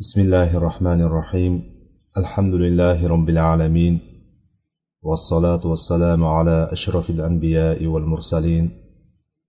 [0.00, 1.62] بسم الله الرحمن الرحيم.
[2.16, 4.00] الحمد لله رب العالمين
[5.02, 8.70] والصلاة والسلام على أشرف الأنبياء والمرسلين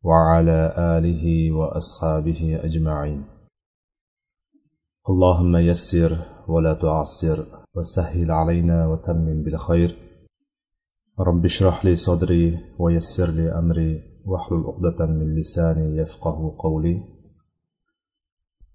[0.04, 3.24] وعلى آله وأصحابه أجمعين.
[5.10, 6.18] اللهم يسر
[6.48, 7.46] ولا تعسر
[7.76, 9.96] وسهل علينا وتمم بالخير.
[11.20, 17.19] رب اشرح لي صدري ويسر لي أمري واحلل عقدة من لساني يفقه قولي.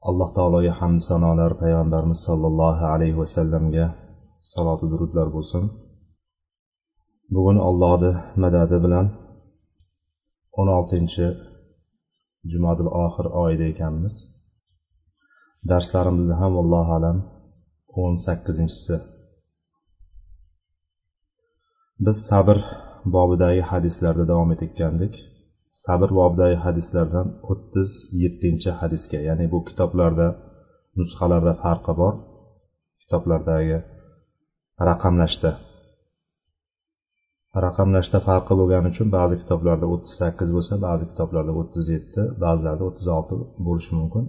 [0.09, 3.87] Alloh taologa hamd sanolar payg'ambarimiz sollallohu alayhi vasallamga
[4.53, 5.65] salotu durudlar bo'lsin.
[7.35, 9.07] Bugun allohni madadi bilan
[10.61, 11.27] o'n oltinchi
[12.53, 14.15] jumadil oxir oyida ekanmiz.
[15.71, 17.19] Darslarimizni ham allohu alam
[18.03, 18.97] o'n sakkizinchisi.
[22.05, 22.57] Biz sabr
[23.15, 25.15] bobidagi hadislarda davom etayotgandik
[25.83, 27.91] sabr bobidagi hadislardan o'ttiz
[28.23, 30.29] yettinchi hadisga ya'ni bu kitoblarda
[30.99, 32.15] nusxalarda farqi bor.
[33.03, 33.79] Kitoblardagi
[34.89, 35.51] raqamlashda
[37.67, 43.07] raqamlashda farqi bo'lgani uchun ba'zi kitoblarda o'ttiz sakkiz bo'lsa ba'zi kitoblarda o'ttiz yetti ba'zilarida o'ttiz
[43.17, 43.35] olti
[43.67, 44.25] bo'lishi mumkin.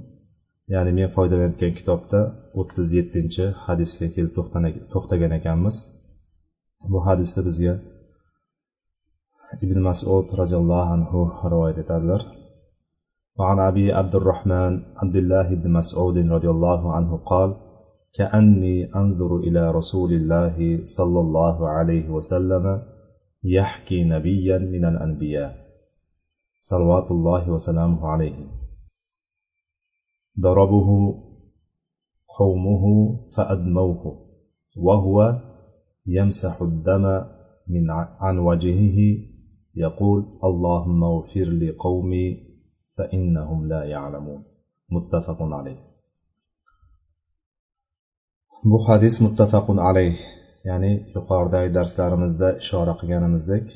[0.73, 2.19] Ya'ni men foydalanayotgan kitobda
[2.59, 4.31] o'ttiz yettinchi hadisga kelib
[4.93, 5.75] to'xtagan ekanmiz.
[6.91, 7.73] Bu hadisda bizga
[9.65, 11.19] ibn masud roziyallohu anhu
[11.51, 12.23] rivoyat etadilar
[13.39, 17.49] وعن أبي عبد الرحمن عبد الله بن مسعود رضي الله عنه قال
[18.15, 20.55] كأني أنظر إلى رسول الله
[20.97, 22.81] صلى الله عليه وسلم
[23.43, 25.51] يحكي نبيا من الأنبياء.
[26.59, 28.37] صلوات الله وسلامه عليه.
[30.39, 30.89] ضربه
[32.39, 32.83] قومه
[33.35, 34.01] فأدموه
[34.77, 35.41] وهو
[36.07, 37.05] يمسح الدم
[37.67, 38.97] من عن وجهه
[39.74, 42.26] يقول اللهم اغفر لقومي
[42.96, 44.44] فإنهم لا يعلمون
[44.90, 45.90] متفق عليه
[48.70, 50.16] bu hadis muttafaqun alayh
[50.68, 53.66] ya'ni yuqoridagi darslarimizda ishora qilganimizdek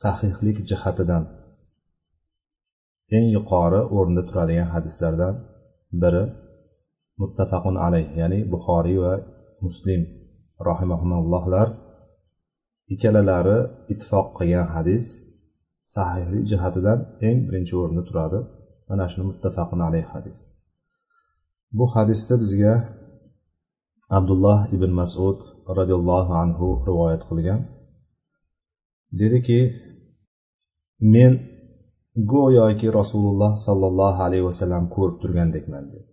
[0.00, 1.24] sahihlik jihatidan
[3.16, 5.34] eng yuqori o'rinda turadigan hadislardan
[6.02, 6.24] biri
[7.20, 9.14] muttafaqun alayh ya'ni buxoriy va
[9.64, 10.02] muslim
[10.68, 11.68] rohimahumallohlar
[12.93, 13.57] ikkalalari
[13.91, 15.05] ittifoq qilgan hadis
[15.93, 18.39] sahihlik jihatidan eng birinchi o'rinda turadi.
[18.89, 20.37] Mana shuni muttafaqun alayh hadis.
[21.77, 22.73] Bu hadisda bizga
[24.17, 25.37] abdulloh ibn masud
[25.77, 27.61] roziyallohu anhu rivoyat qilgan.
[29.19, 29.59] Dediki
[31.13, 31.33] men
[32.33, 36.07] go'yoki rasululloh sollallohu alayhi vasallam ko'rib turgandekman dedi.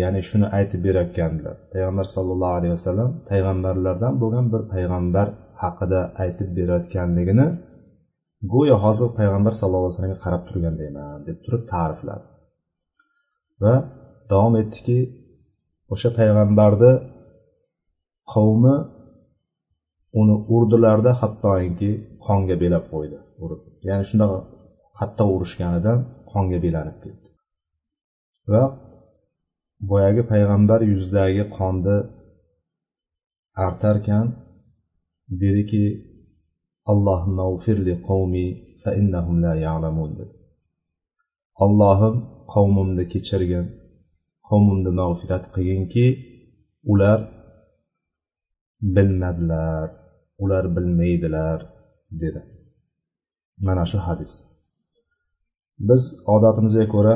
[0.00, 1.56] Ya'ni shuni aytib berayotgandilar.
[1.72, 5.28] Payg'ambar sollallohu alayhi vasallam payg'ambarlardan bo'lgan bir payg'ambar
[5.62, 7.46] haqida aytib berayotganligini
[8.52, 12.26] go'yo hozir payg'ambar sallallohu alayhi vasallamga qarab turgandayman deb turib ta'rifladi.
[13.62, 13.74] Va
[14.30, 14.98] davom etdiki
[15.92, 16.92] o'sha payg'ambarni
[18.32, 18.76] qavmi
[20.20, 21.90] uni urdilarda hattoki
[22.26, 23.60] qonga belab qo'ydi urib.
[23.88, 24.38] Ya'ni shunaqa
[24.98, 25.98] qattiq urishganidan
[26.32, 27.28] qonga belanib ketdi.
[28.52, 28.62] Va
[29.90, 31.96] boyagi payg'ambar yuzidagi qonni
[33.66, 34.26] artarkan
[35.40, 35.84] dediki
[41.66, 42.14] allohim
[42.52, 43.66] qavmimni kechirgin
[44.48, 46.06] qavmimni mag'firat qilginki
[46.92, 47.18] ular
[48.96, 49.86] bilmadilar
[50.42, 51.58] ular bilmaydilar
[52.22, 52.40] dedi.
[53.66, 54.32] Mana shu hadis.
[55.88, 56.02] Biz
[56.34, 57.14] odatimizga ko'ra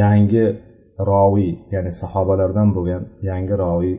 [0.00, 0.44] yangi
[1.10, 3.96] roviy ya'ni sahobalardan bo'lgan yangi roviy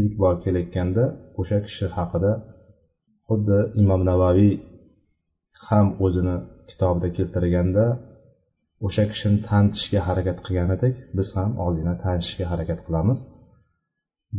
[0.00, 1.04] ilk bor kelayotganda
[1.40, 2.32] o'sha kishi haqida
[3.28, 4.52] xuddi imom navaviy
[5.68, 6.36] ham o'zini
[6.70, 7.84] kitobida keltirganda
[8.86, 13.18] o'sha kishini tanitishga harakat qilgan edik biz ham ozgina tanishishga harakat qilamiz.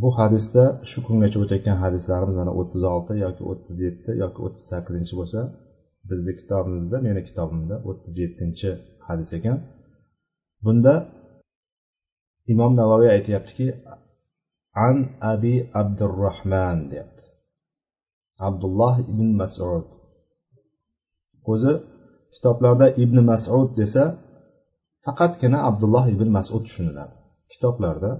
[0.02, 5.14] Bu hadisda shu kungacha o'tayotgan hadislarimiz mana o'ttiz olti yoki o'ttiz yetti yoki o'ttiz sakkizinchi
[5.19, 5.40] bo'lsa
[6.09, 8.69] bizni kitobimizda meni kitobimda o'ttiz yettinchi
[9.08, 9.58] hadis ekan.
[10.66, 10.94] Bunda
[12.54, 13.68] imom navoiy aytyaptiki
[14.88, 14.98] an
[15.31, 17.26] abi abdurahman deyapti.
[18.48, 19.88] Abdulloh ibn masud.
[21.52, 21.74] O'zi
[22.36, 24.04] kitoblarda ibn masud desa
[25.06, 27.16] faqatgina abdulloh ibn masud tushuniladi
[27.54, 28.12] kitoblarda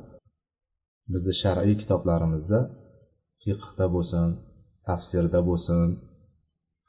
[1.14, 2.60] bizni shar'iy kitoblarimizda
[3.44, 4.28] fiqhda bo'lsin
[4.88, 5.88] tafsirda bo'lsin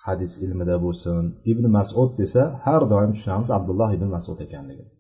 [0.06, 4.93] hadis ilmida bo'lsin ibn masud desa har doim tushunamiz abdulloh ibn masud ekanligini.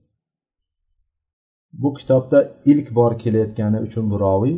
[1.82, 2.38] Bu kitobda
[2.72, 4.56] ilk bor kelayotgani uchun bu roviy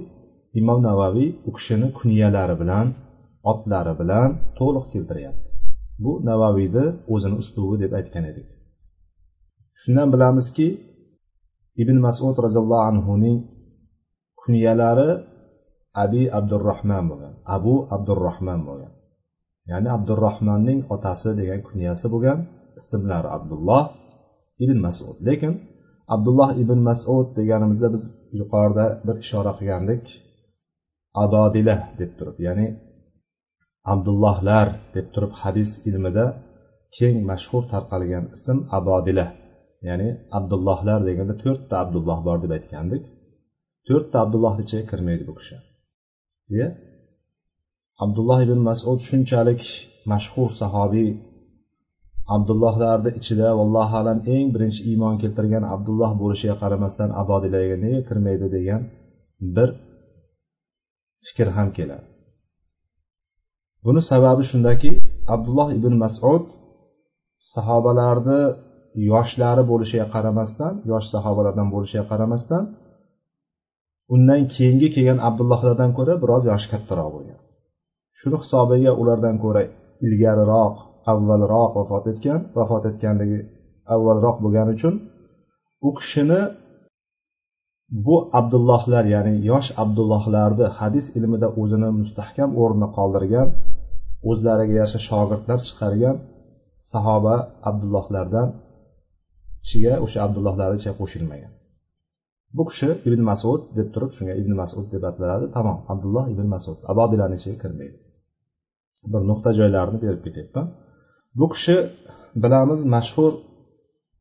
[0.60, 2.86] imom navaviy u kishini kunyalari bilan
[3.50, 5.50] otlari bilan to'liq keltiryapti.
[6.04, 8.48] Bu navaviyni o'zini uslubi deb aytgan edik.
[9.80, 10.68] Shundan bilamizki
[11.82, 13.38] ibn masud roziyallohu anhuning
[14.40, 15.10] kunyalari
[16.04, 18.92] abi abdurahmon bo'lgan abu abdurahmon bo'lgan.
[19.70, 22.38] Ya'ni abdurahmonning otasi degan kunyasi bo'lgan
[22.80, 23.82] ismlari abdulloh
[24.64, 25.16] ibn masud.
[25.28, 25.52] Lekin
[26.14, 28.04] abdulloh ibn masud deganimizda biz
[28.40, 30.04] yuqorida bir ishora qilgandik.
[31.24, 32.66] Abodila deb turib ya'ni
[33.92, 36.26] abdullohlar deb turib hadis ilmida
[36.96, 39.26] keng mashhur tarqalgan ism abodila
[39.88, 43.02] ya'ni abdullohlar deganda to'rtta abdulloh bor deb aytgandik.
[43.86, 45.56] To'rtta abdullohni ichiga kirmaydi bu kishi?
[46.58, 46.68] Ya
[48.04, 49.62] abdulloh ibn masud shunchalik
[50.12, 51.10] mashhur sahobiy
[52.34, 58.46] abdullohlarni ichida vallohu alam eng birinchi iymon keltirgan abdulloh bo'lishiga qaramasdan abodiylarga nega kirmaydi?
[58.56, 58.82] degan
[59.56, 59.68] bir
[61.26, 62.06] fikr ham keladi.
[63.84, 64.90] Buni sababi shundaki
[65.34, 66.42] abdulloh ibn masud
[67.54, 68.40] sahobalarni
[69.12, 72.64] yoshlari bo'lishiga qaramasdan yosh sahobalardan bo'lishiga qaramasdan
[74.14, 77.40] undan keyingi kelgan abdullohlardan ko'ra biroz yoshi kattaroq bo'lgan.
[78.20, 79.62] Shuni hisobiga ulardan ko'ra
[80.06, 80.74] ilgariroq
[81.10, 83.38] avvalroq vafot etgan vafot etganligi
[83.94, 84.94] avvalroq bo'lgani uchun
[85.86, 86.40] u kishini
[88.06, 93.48] bu abdullohlar ya'ni yosh abdullohlarni hadis ilmida o'zini mustahkam o'rnida qoldirgan
[94.30, 96.16] o'zlariga yarasha shogirdlar chiqargan
[96.90, 97.34] sahoba
[97.68, 98.48] abdullohlardan
[99.64, 101.52] ichiga o'sha abdullohlarni ichiga qo'shilmagan.
[102.56, 105.44] Bu kishi ibn masud deb turib shunga ibn masud deb ataladi.
[105.56, 106.78] Tamom abdulloh ibn masud.
[106.92, 107.98] Abodilarni ichiga kirmaydi.
[109.12, 110.66] Bir nuqta joylarini berib ketyapman.
[111.38, 111.76] Bu kishi
[112.42, 113.32] bilamiz mashhur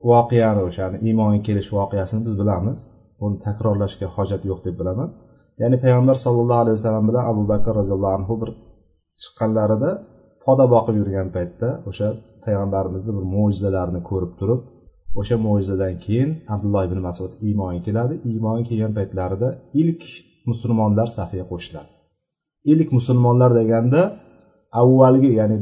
[0.09, 2.77] voqeani o'shani iymonga kelish voqeasini biz bilamiz.
[3.19, 5.09] Buni takrorlashga hojat yo'q deb bilaman.
[5.61, 8.49] Ya'ni payg'ambar sallallohu alayhi vasallam bilan abu bakr roziyallohu anhu bir
[9.21, 9.91] chiqqanlarida
[10.45, 12.07] poda boqib yurgan paytda o'sha
[12.45, 14.61] payg'ambarimizni bir mo'jizalarini ko'rib turib
[15.19, 18.13] o'sha mo'jizadan keyin abdulloh ibn masud iymonga keladi.
[18.31, 19.47] Iymonga kelgan paytlarida
[19.81, 20.01] ilk
[20.49, 21.89] musulmonlar safiga qo'shiladi.
[22.73, 24.01] Ilk musulmonlar deganda
[24.81, 25.57] avvalgi ya'ni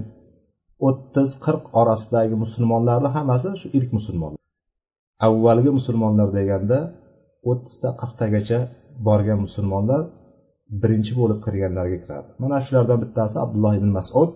[0.87, 4.39] o'ttiz qirq orasidagi musulmonlarni hammasi shu ilk musulmonlar.
[5.27, 6.77] Avvalgi musulmonlar deganda
[7.49, 8.59] o'ttizta qirqtagacha
[9.07, 10.01] borgan musulmonlar
[10.81, 12.29] birinchi bo'lib kirganlarga kiradi.
[12.43, 14.29] Mana shulardan bittasi abdulloh ibn masud.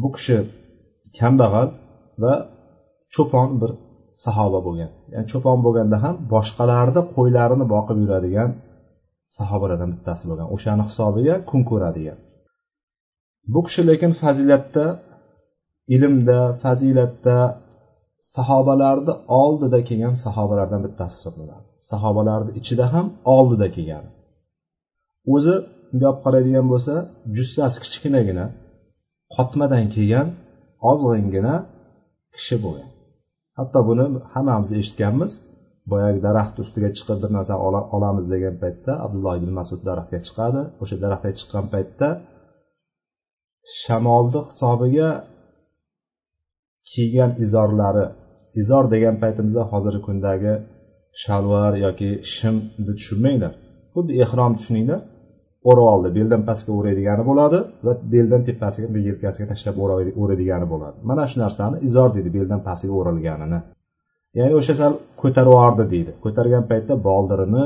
[0.00, 0.38] Bu kishi
[1.18, 1.68] kambag'al
[2.22, 2.34] va
[3.14, 3.70] cho'pon bir
[4.24, 4.90] sahoba bo'lgan.
[5.12, 8.50] Ya'ni cho'pon bo'lganda ham boshqalarni qo'ylarini boqib yuradigan
[9.36, 10.46] sahobalardan bittasi bo'lgan.
[10.54, 12.18] O'shani hisobiga kun ko'radigan.
[13.52, 14.84] Bu kishi lekin fazilatda
[15.94, 17.38] ilmda fazilatda
[18.34, 21.64] sahobalarni oldida kelgan sahobalardan bittasi hisoblanadi.
[21.90, 23.06] Sahobalarni ichida ham
[23.36, 24.04] oldida kelgan.
[25.34, 25.54] O'zi
[25.88, 26.94] bunday olib qaraydigan bo'lsa
[27.36, 28.46] jussasi kichkinagina
[29.34, 30.28] qotmadan kelgan
[30.90, 31.54] ozg'ingina
[32.36, 32.88] kishi bo'lgan.
[33.58, 34.04] Hatto buni
[34.34, 35.32] hammamiz eshitganmiz.
[35.92, 37.54] Boyagi daraxt ustiga chiqib bir narsa
[37.96, 40.60] olamiz degan paytda abdulloh ibn masud daraxtga chiqadi.
[40.82, 42.08] O'sha daraxtga chiqqan paytda
[43.82, 45.08] shamolni hisobiga
[46.92, 48.06] kiygan izorlari.
[48.60, 50.52] Izor degan paytimizda hozirgi kundagi
[51.22, 53.52] shalvar yoki shimni tushunmanglar
[53.94, 55.00] xuddi ehrom tushuninglar.
[55.70, 56.08] O'rab oldi.
[56.18, 59.76] Beldan pastga o'raydigani bo'ladi va beldan tepasiga yelkasiga tashlab
[60.22, 60.96] o'raydigani bo'ladi.
[61.10, 63.58] Mana shu narsani izor deydi beldan pastiga o'ralganini
[64.38, 64.92] ya'ni o'sha sal
[65.22, 66.12] ko'tarib yubordi deydi.
[66.24, 67.64] Ko'targan paytda boldirini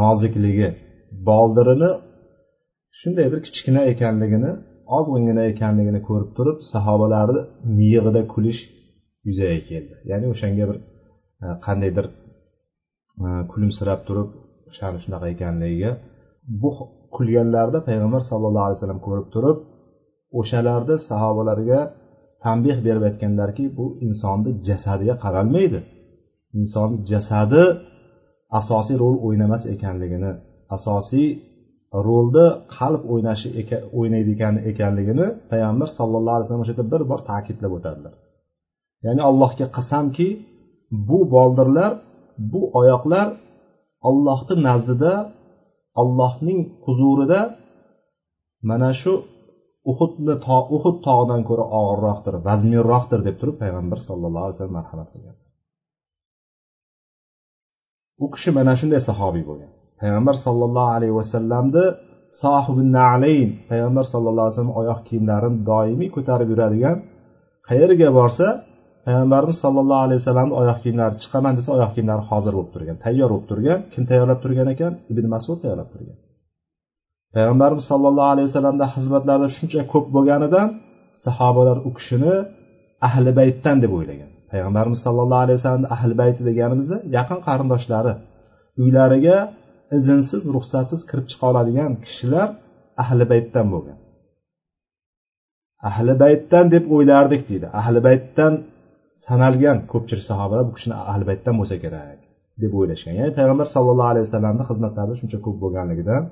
[0.00, 0.68] nozikligi
[1.28, 1.90] boldirini
[3.00, 4.50] shunday bir kichkina ekanligini
[4.96, 7.40] ozg'ingina ekanligini ko'rib turib sahobalarni
[7.78, 8.60] miyig'ida kulish
[9.28, 9.94] yuzaga keldi.
[10.10, 10.76] Ya'ni o'shanga bir
[11.44, 12.06] e, qandaydir
[13.24, 14.28] e, kulimsirab turib
[14.68, 15.90] o'shani shunaqa ekanligiga.
[16.62, 16.70] Bu
[17.16, 19.56] kulganlarida payg'ambar sallallohu alayhi vasallam ko'rib turib
[20.40, 21.80] o'shalarni sahobalarga
[22.44, 25.80] tanbeh berib aytganlarki bu insonni jasadiga qaralmaydi.
[26.60, 27.62] Insonni jasadi
[28.58, 30.30] asosiy rol o'ynamas ekanligini
[30.76, 31.28] asosiy
[32.08, 32.46] rolni
[32.76, 33.48] qalb o'ynashi
[33.98, 38.14] o'ynaydi ekan ekanligini payg'ambar sallallohu alayhi vasallam o'sha yerda bir bor ta'kidlab o'tadilar.
[39.06, 40.28] Ya'ni allohga qasamki
[41.08, 41.92] bu boldirlar
[42.52, 43.26] bu oyoqlar
[44.08, 45.12] ollohni nazdida
[46.00, 47.40] allohning huzurida
[48.70, 49.12] mana shu
[49.90, 50.34] uhudni
[50.76, 55.36] uhud tog'idan ko'ra og'irroqdir vazminroqdir deb turib payg'ambar sallallohu alayhi vasallam marhamat qilgan.
[58.24, 59.72] U kishi mana shunday sahobiy bo'lgan.
[60.02, 61.84] Payg'ambar sollallohu alayhi vasallamni
[62.42, 66.96] sohibi nalayn payg'ambar sallallohu alayhi vasallam oyoq kiyimlarini doimiy ko'tarib yuradigan
[67.68, 68.46] qayerga borsa
[69.06, 73.46] payg'ambarimiz sollallohu alayhi vasallamni oyoq kiyimlari chiqaman desa oyoq kiyimlari hozir bo'lib turgan tayyor bo'lib
[73.50, 73.78] turgan.
[73.92, 74.92] Kim tayyorlab turgan ekan?
[75.12, 76.16] Ibn masud tayyorlab turgan.
[77.34, 80.68] Payg'ambarimiz sollallohu alayhi vasallamda xizmatlarda shuncha ko'p bo'lganidan
[81.24, 82.34] sahobalar u kishini
[83.08, 84.30] ahli baytdan deb o'ylagan.
[84.52, 88.12] Payg'ambarimiz sallallohu alayhi vasallamni ahli bayti deganimizda yaqin qarindoshlari
[88.82, 89.36] uylariga
[89.96, 92.48] izinsiz ruxsatsiz kirib chiqa oladigan kishilar
[93.02, 93.98] ahli baytdan bo'lgan.
[95.88, 97.66] Ahli baytdan deb o'ylardik deydi.
[97.80, 98.52] Ahli baytdan
[99.26, 102.18] sanalgan ko'pchilik sahobalar bu kishini ahli baytdan bo'lsa kerak
[102.62, 103.14] deb o'ylashgan.
[103.20, 106.22] Ya'ni payg'ambar sallallohu alayhi vasallamni xizmatlarida shuncha ko'p bo'lganligidan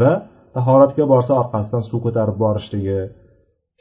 [0.00, 0.12] va
[0.56, 2.98] tahoratga borsa orqasidan suv ko'tarib borishligi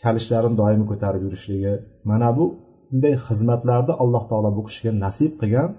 [0.04, 1.74] kalishlarini doimo ko'tarib yurishligi
[2.10, 2.46] mana bu
[2.90, 5.70] bunday xizmatlarni alloh taolo bu kishiga nasib qilgan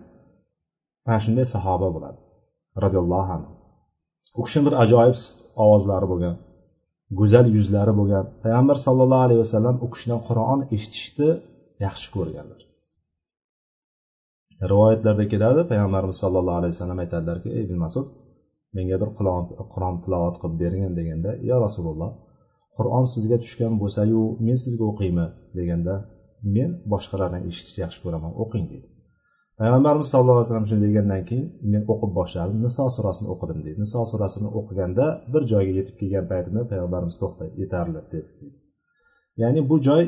[1.06, 2.18] mana shunday sahoba bo'ladi.
[2.82, 3.52] Roziyallohu anhu.
[4.38, 5.16] U kishini bir ajoyib
[5.64, 6.36] ovozlari bo'lgan
[7.18, 8.24] go'zal yuzlari bo'lgan.
[8.44, 11.30] Payg'ambar sallallohu alayhi vasallam u kishidan qur'on eshitishni
[11.86, 12.60] yaxshi ko'rganlar.
[14.72, 18.06] Rivoyatlarda keladi payg'ambarimiz sallallohu alayhi vasallam aytadilarki ey ibn masud
[18.76, 19.10] menga bir
[19.72, 22.10] qur'on tilovat qilib bergin deganda yo rasululloh
[22.76, 25.94] qur'on sizga tushgan bo'lsayu men sizga o'qiyman deganda
[26.56, 28.86] men boshqalardan eshitishni yaxshi ko'raman o'qing dedi.
[29.60, 33.78] Payg'ambarimiz sallallohu alayhi vasallam shunday degandan keyin men o'qib boshladim niso surasini o'qidim deydi.
[33.84, 38.30] Niso surasini o'qiganda bir joyga yetib kelgan paytimda payg'ambarimiz to'xta yetarli dedi.
[39.42, 40.04] Ya'ni bu joy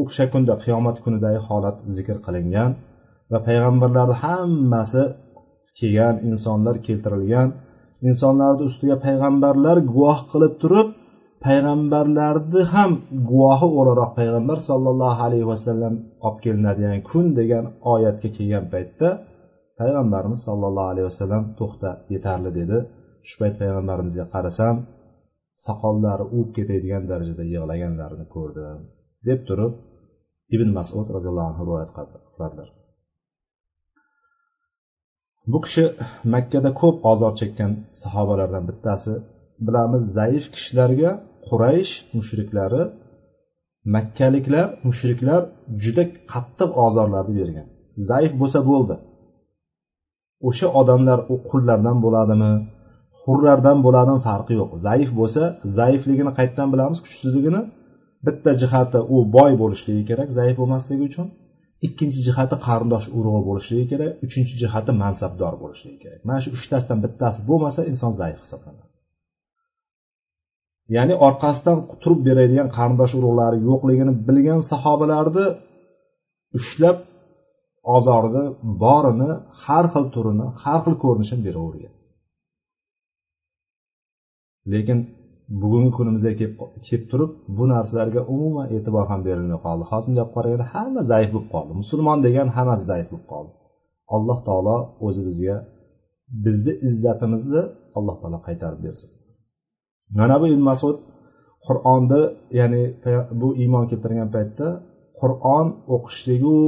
[0.00, 2.70] o'sha kunda qiyomat kunidagi holat zikr qilingan
[3.30, 5.02] va payg'ambarlarni hammasi
[5.78, 7.48] kelgan insonlar keltirilgan.
[8.08, 10.88] Insonlarni ustiga payg'ambarlar guvoh qilib turib
[11.46, 12.92] payg'ambarlarni ham
[13.30, 15.94] guvohi o'laroq payg'ambar sollallohu alayhi vasallam
[16.26, 19.08] olib kelinadigan kun degan oyatga kelgan paytda
[19.80, 22.78] payg'ambarimiz sollallohu alayhi vasallam to'xta yetarli dedi.
[23.28, 24.76] Shu payt payg'ambarimizga qarasam
[25.66, 28.80] soqollari uvib ketadigan darajada yig'laganlarini ko'rdim
[29.28, 29.72] deb turib
[30.54, 31.90] ibn masud roziyallohu anhu rivoyat
[32.34, 32.68] qiladilar.
[35.52, 35.84] Bu kishi
[36.34, 37.70] makkada ko'p ozor chekkan
[38.00, 39.12] sahobalardan bittasi.
[39.66, 41.10] Bilamiz zaif kishilarga
[41.48, 42.82] quraysh mushriklari
[43.94, 45.42] makkaliklar mushriklar
[45.82, 47.66] juda qattiq ozorlarni bergan.
[48.10, 48.94] Zaif bo'lsa bo'ldi.
[50.48, 52.52] O'sha odamlar u qullardan bo'ladimi
[53.22, 54.70] hurlardan bo'ladimi farqi yo'q.
[54.86, 55.42] Zaif bo'lsa
[55.78, 57.62] zaifligini qayerdan bilamiz kuchsizligini?
[58.26, 61.26] Bitta jihati u boy bo'lishligi kerak zaif bo'lmasligi uchun.
[61.86, 64.10] Ikkinchi jihati qarindosh urug'i bo'lishligi kerak.
[64.26, 66.20] Uchinchi jihati mansabdor bo'lishligi kerak.
[66.28, 68.93] Mana shu uchtasidan bittasi bo'lmasa inson zaif hisoblanadi.
[70.96, 75.46] Ya'ni orqasidan turib beradigan qarindosh urug'lari yo'qligini bilgan sahobalarni
[76.58, 76.96] ushlab
[77.96, 78.44] ozorni
[78.84, 79.30] borini
[79.64, 81.94] har xil turini har xil ko'rinishini beravergan.
[84.72, 84.98] Lekin
[85.62, 89.84] bugungi kunimizga kelib turib bu narsalarga umuman e'tibor ham berilmay qoldi.
[89.92, 91.72] Hozirgi gap qaraganda hamma zaif bo'lib qoldi.
[91.82, 93.52] Musulmon degan hammasi zaif bo'lib qoldi.
[94.16, 94.76] Alloh taolo
[95.06, 95.56] o'zi bizga
[96.44, 97.62] bizni izzatimizni
[97.98, 99.10] alloh taolo qaytarib bersin.
[100.18, 100.96] Mana bu ibn masud
[101.66, 102.22] qur'onni
[102.58, 102.82] ya'ni
[103.40, 104.66] bu iymon keltirgan paytda
[105.20, 106.58] qur'on o'qishligu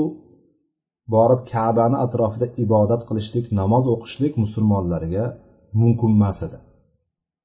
[1.15, 5.25] borib kabani atrofida ibodat qilishlik namoz o'qishlik musulmonlarga
[5.81, 6.59] mumkin emas edi.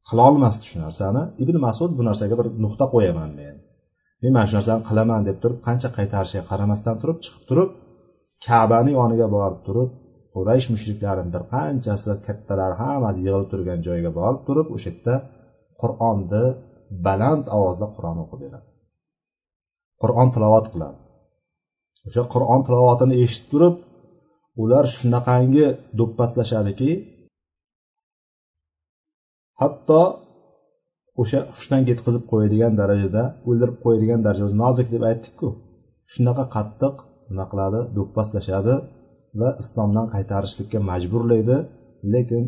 [0.09, 1.23] Qilolmasdi shu narsani.
[1.43, 3.55] Ibn masud bu narsaga bir nuqta qo'yaman men.
[4.21, 7.69] Men mana shu narsani qilaman deb turib qancha qaytarishiga qaramasdan turib chiqib turib
[8.47, 9.89] kabani yoniga borib turib
[10.35, 15.15] quraysh mushriklarini bir qanchasi kattalar hammasi yig'ilib turgan joyga borib turib o'sha yerda
[15.81, 16.43] qur'onni
[17.05, 18.67] baland ovozda qur'on o'qib beradi.
[20.01, 20.99] Qur'on tilovat qiladi.
[22.07, 23.75] O'sha qur'on tilovatini eshitib turib
[24.63, 25.65] ular shunaqangi
[25.99, 26.91] do'ppaslashadiki
[29.61, 30.01] hatto
[31.21, 35.47] o'sha hushdan ketkazib qo'yadigan darajada o'ldirib qo'yadigan darajada nozik deb aytdikku
[36.13, 36.95] shunaqa qattiq
[37.29, 38.73] nima qiladi do'pposlashadi
[39.39, 41.57] va islomdan qaytarishlikka majburlaydi
[42.13, 42.43] lekin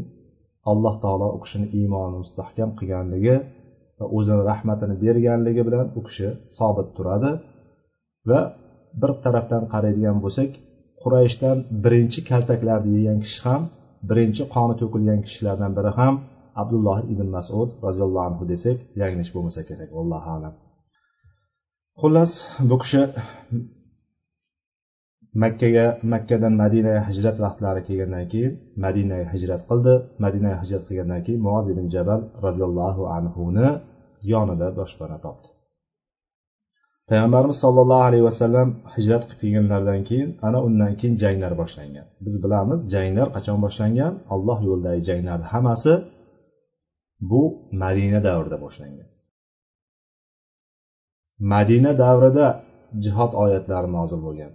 [0.71, 3.35] alloh taolo u kishini iymoni mustahkam qilganligi
[3.97, 6.27] va o'zini rahmatini berganligi bilan u kishi
[6.57, 7.31] sobit turadi.
[8.29, 8.41] Va
[9.01, 10.49] bir tarafdan qaraydigan bo'lsak
[11.01, 13.61] qurayshdan birinchi kaltaklarni yegan kishi ham
[14.09, 16.13] birinchi qoni to'kilgan kishilardan biri ham
[16.61, 20.53] abdulloh ibn masud roziyallohu anhu desak yanglish bo'lmasa kerak allohu alam.
[22.01, 22.31] Xullas
[22.69, 23.01] bu kishi
[25.41, 28.53] makkaga makkadan madinaga hijrat vaqtlari kelgandan keyin
[28.85, 29.93] madinaga hijrat qildi.
[30.23, 33.67] Madinaga hijrat qilgandan keyin muoz ibn jabal roziyallohu anhuni
[34.31, 35.47] yonida boshpana topdi.
[37.09, 42.05] Payg'ambarimiz sollallohu alayhi vasallam hijrat qilib kelganlaridan keyin ana undan keyin janglar boshlangan.
[42.25, 44.13] Biz bilamiz janglar qachon boshlangan?
[44.33, 45.93] Alloh yo'lidagi janglar hammasi
[47.31, 47.41] bu
[47.83, 49.09] madina davrida boshlangan.
[51.53, 52.47] Madina davrida
[53.03, 54.53] jihod oyatlari nozil bo'lgan.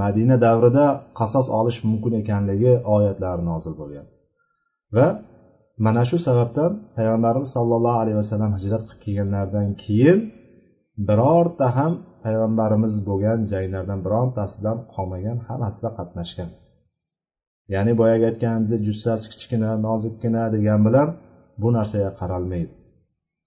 [0.00, 0.86] Madina davrida
[1.18, 4.06] qasos olish mumkin ekanligi oyatlari nozil bo'lgan.
[4.96, 5.06] Va
[5.86, 10.18] mana shu sababdan payg'ambarimiz sollallohu alayhi vasallam hijrat qilib kelganlaridan keyin
[11.08, 11.92] birorta ham
[12.24, 16.50] payg'ambarimiz bo'lgan janglardan birontasidan qolmagan hammasida qatnashgan.
[17.74, 21.08] Ya'ni boyagi aytganimizdek jussasi kichkina nozikkina degan bilan
[21.62, 22.72] bu narsaga qaralmaydi.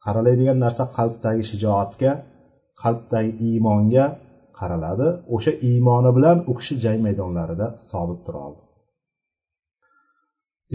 [0.03, 2.11] Qaraladigan narsa qalbdagi shijoatga
[2.81, 4.05] qalbdagi iymonga
[4.61, 8.61] qaraladi o'sha iymoni bilan u kishi jang maydonlarida sobit tura oldi.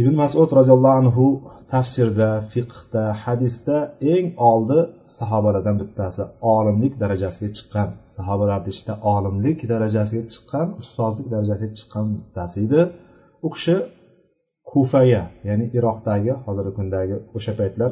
[0.00, 1.26] Ibn masud roziyallohu anhu
[1.72, 3.76] tafsirda fiqhda hadisda
[4.14, 4.78] eng oldi
[5.18, 6.22] sahobalardan bittasi
[6.54, 12.80] olimlik darajasiga chiqqan sahobalarni ichida olimlik darajasiga chiqqan ustozlik darajasiga chiqqan bittasi edi.
[13.46, 13.76] U kishi
[14.70, 17.90] kufaga ya'ni iroqdagi hozirgi kundagi o'sha paytlar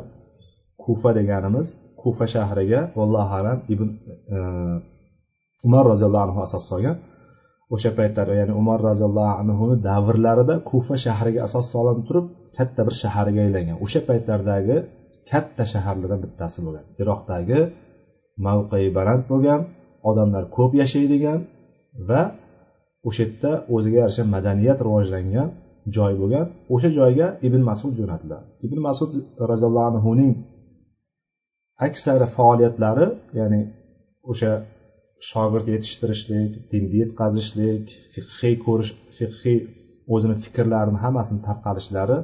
[0.85, 1.67] kufa deganimiz
[2.03, 3.89] kufa shahriga vallohu alam ibn
[4.37, 4.39] e,
[5.66, 6.97] umar roziyallohu anhu asos solgan.
[7.75, 13.40] O'sha paytlar ya'ni umar roziyallohu anhuni davrlarida kufa shahriga asos solinib turib katta bir shaharga
[13.47, 13.76] aylangan.
[13.85, 14.76] O'sha paytlardagi
[15.30, 16.85] katta shaharlardan bittasi bo'lgan.
[17.00, 17.61] Iroqdagi
[18.47, 19.61] mavqei baland bo'lgan
[20.11, 21.38] odamlar ko'p yashaydigan
[22.09, 22.23] va
[23.09, 25.49] o'sha yerda o'ziga yarasha madaniyat rivojlangan
[25.97, 26.47] joy bo'lgan.
[26.75, 29.11] O'sha joyga ibn masud jo'natiladi ibn masud
[29.50, 30.33] roziyallohu anhuning
[31.87, 33.06] aksari faoliyatlari
[33.38, 33.61] ya'ni
[34.30, 34.50] o'sha
[35.30, 39.59] shogird yetishtirishlik dinni yetkazishlik fiqhiy ko'rish fiqhiy
[40.14, 42.18] o'zini fikrlarini hammasini tarqalishlari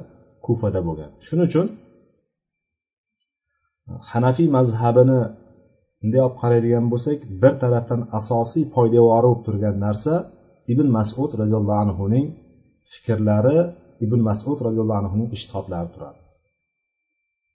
[0.45, 1.09] kufada bo'lgan.
[1.27, 1.67] Shuning uchun
[4.11, 5.21] hanafiy mazhabini
[5.99, 10.13] bunday olib qaraydigan bo'lsak bir tarafdan asosiy poydevori bo'lib turgan narsa
[10.73, 12.27] ibn masud roziyallohu anhuning
[12.91, 13.57] fikrlari
[14.05, 16.19] ibn masud roziyallohu anhuning ishtihodlari turadi.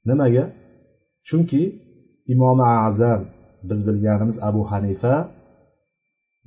[0.09, 0.45] Nimaga?
[1.29, 1.63] Chunki
[2.33, 3.21] imomi azam
[3.71, 5.15] biz bilganimiz abu hanifa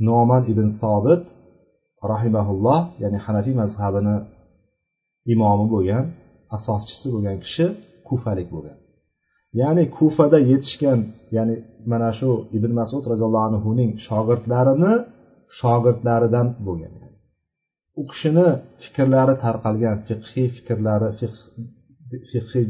[0.08, 1.24] noman ibn sobit
[2.12, 4.16] rahimaulloh ya'ni hanafiy mazhabini
[5.34, 6.06] imomi bo'lgan
[6.56, 7.66] asoschisi bo'lgan kishi
[8.08, 8.78] kufalik bo'lgan.
[9.62, 11.00] Ya'ni kufada yetishgan
[11.36, 11.56] ya'ni
[11.92, 14.94] mana shu ibn masud roziyallohu anhuning shogirdlarini
[15.60, 16.94] shogirdlaridan bo'lgan
[18.00, 18.48] u kishini
[18.84, 21.10] fikrlari tarqalgan fiqhiy fikrlari
[22.32, 22.68] fiqhiy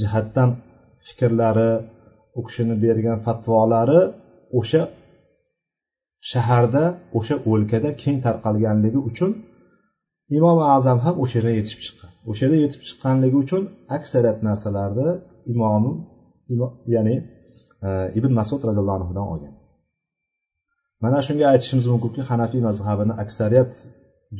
[0.00, 0.50] jihatdan
[1.06, 1.70] fikrlari
[2.38, 4.00] u kishini bergan fatvolari
[4.58, 4.82] o'sha
[6.30, 6.84] shaharda
[7.18, 9.30] o'sha o'lkada keng tarqalganligi uchun
[10.36, 12.10] imom azam ham o'sha yerdan yetishib chiqqan.
[12.30, 13.62] O'sha yerda yetib chiqqanligi uchun
[13.96, 15.08] aksariyat narsalarni
[15.52, 15.92] imomi
[16.94, 17.14] ya'ni
[17.86, 17.88] e,
[18.18, 19.54] ibn masud roziyallohu anhudan olgan.
[21.04, 23.72] Mana shunga aytishimiz mumkinki hanafiy mazhabini aksariyat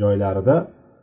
[0.00, 0.56] joylarida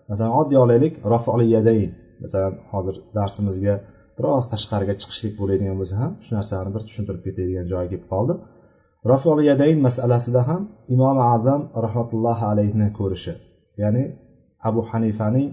[0.10, 1.92] masalan oddiy olaylik rofoli yadayn
[2.24, 3.76] masalan hozir darsimizga
[4.18, 8.34] biroz tashqariga chiqishlik bo'ladigan bo'lsa ham shu narsani bir tushuntirib ketadigan joyi kelib qoldi.
[9.12, 10.62] Rofol yadayn masalasida ham
[10.96, 13.34] imom azam rahmatullohi alayhni ko'rishi
[13.82, 14.04] ya'ni
[14.70, 15.48] abu hanifaning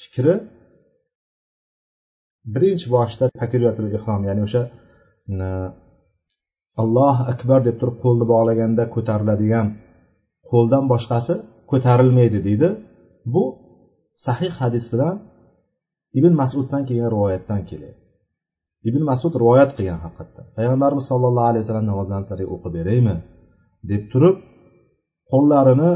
[0.00, 0.34] fikri
[2.54, 4.62] birinchi boshda takbiratul ihrom ya'ni o'sha
[6.82, 9.66] alloh akbar deb turib qo'lni bog'laganda ko'tariladigan
[10.50, 11.34] qo'ldan boshqasi
[11.70, 12.68] ko'tarilmaydi deydi.
[13.34, 13.44] Bu
[14.26, 15.14] sahih hadis bilan
[16.18, 18.10] ibn masuddan kelgan rivoyatdan kelyapti.
[18.88, 23.16] Ibn masud rivoyat qilgan haqiqatda payg'ambarimiz sollallohu alayhi vasallam namozlarni sizlarga o'qib beraymi?
[23.88, 24.36] deb turib
[25.32, 25.90] qo'llarini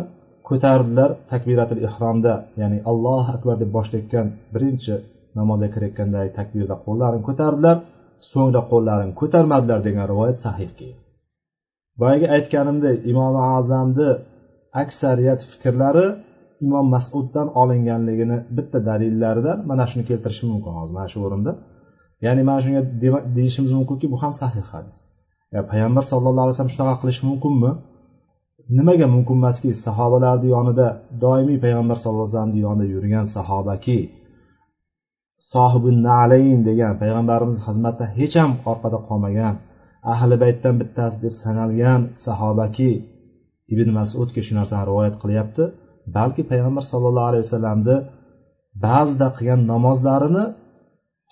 [0.48, 4.94] ko'tardilar takbiratul ihromda ya'ni allohu akbar deb boshlayotgan birinchi
[5.38, 7.76] namozga kirayotgandagi takbirda qo'llarini ko'tardilar
[8.32, 11.02] so'ngra qo'llarini ko'tarmadilar degan rivoyat sahih kelgan
[12.00, 14.10] boyagi aytganimdek imom azamni
[14.82, 16.06] aksariyat fikrlari
[16.64, 21.52] imom masuddan olinganligini bitta dalillaridan mana shuni keltirishim mumkin hozir mana shu o'rinda.
[22.24, 22.82] Ya'ni mana shunga
[23.36, 24.96] deyishimiz mumkinki bu ham sahih hadis.
[25.70, 27.70] Payg'ambar sallallohu alayhi vasallam shunaqa qilishi mumkinmi?
[28.78, 30.86] Nimaga mumkin emaski sahobalarni yonida
[31.24, 33.98] doimiy payg'ambar sallallohu alayhi vasallamni yonida yurgan sahobaki
[35.52, 39.54] sohibi nalayn degan payg'ambarimiz xizmatida hech ham orqada qolmagan
[40.12, 42.90] ahli baytdan bittasi deb sanalgan sahobaki
[43.72, 45.64] ibn masudga shu narsani rivoyat qilyapti.
[46.16, 47.96] Balki payg'ambar sallallohu alayhi vasallamni
[48.86, 50.44] ba'zida qilgan namozlarini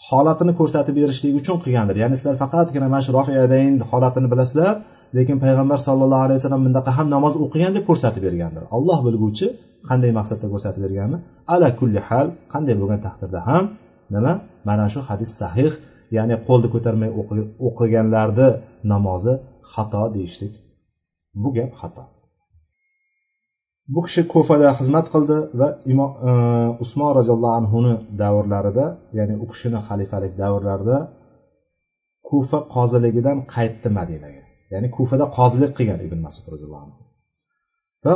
[0.08, 1.96] holatini ko'rsatib berishlik uchun qilgandir.
[2.02, 4.74] Ya'ni sizlar faqatgina mana shu rohiyadayn holatini bilasizlar
[5.16, 8.62] lekin payg'ambar sallallohu alayhi vasallam bundaqa ham namoz o'qigan deb ko'rsatib bergandir.
[8.76, 9.46] Alloh bilguvchi
[9.88, 11.18] qanday maqsadda ko'rsatib berganini
[11.54, 13.64] ala kulli hal qanday bo'lgan taqdirda ham
[14.14, 14.32] nima?
[14.68, 15.72] Mana shu hadis sahih
[16.16, 17.10] ya'ni qo'lni ko'tarmay
[17.68, 18.48] o'qiganlarni
[18.92, 19.34] namozi
[19.72, 20.54] xato deyishlik.
[21.42, 22.04] Bu gap xato.
[23.94, 26.32] Bu kishi kufada xizmat qildi va imom e,
[26.84, 28.86] usmon roziyallohu anhuni davrlarida
[29.18, 30.98] ya'ni u kishini xalifalik davrlarida
[32.28, 34.42] kufa qoziligidan qaytdi madinaga.
[34.72, 37.00] Ya'ni kufada qozilik qilgan ibn masud roziyallohu anhu.
[38.04, 38.14] Va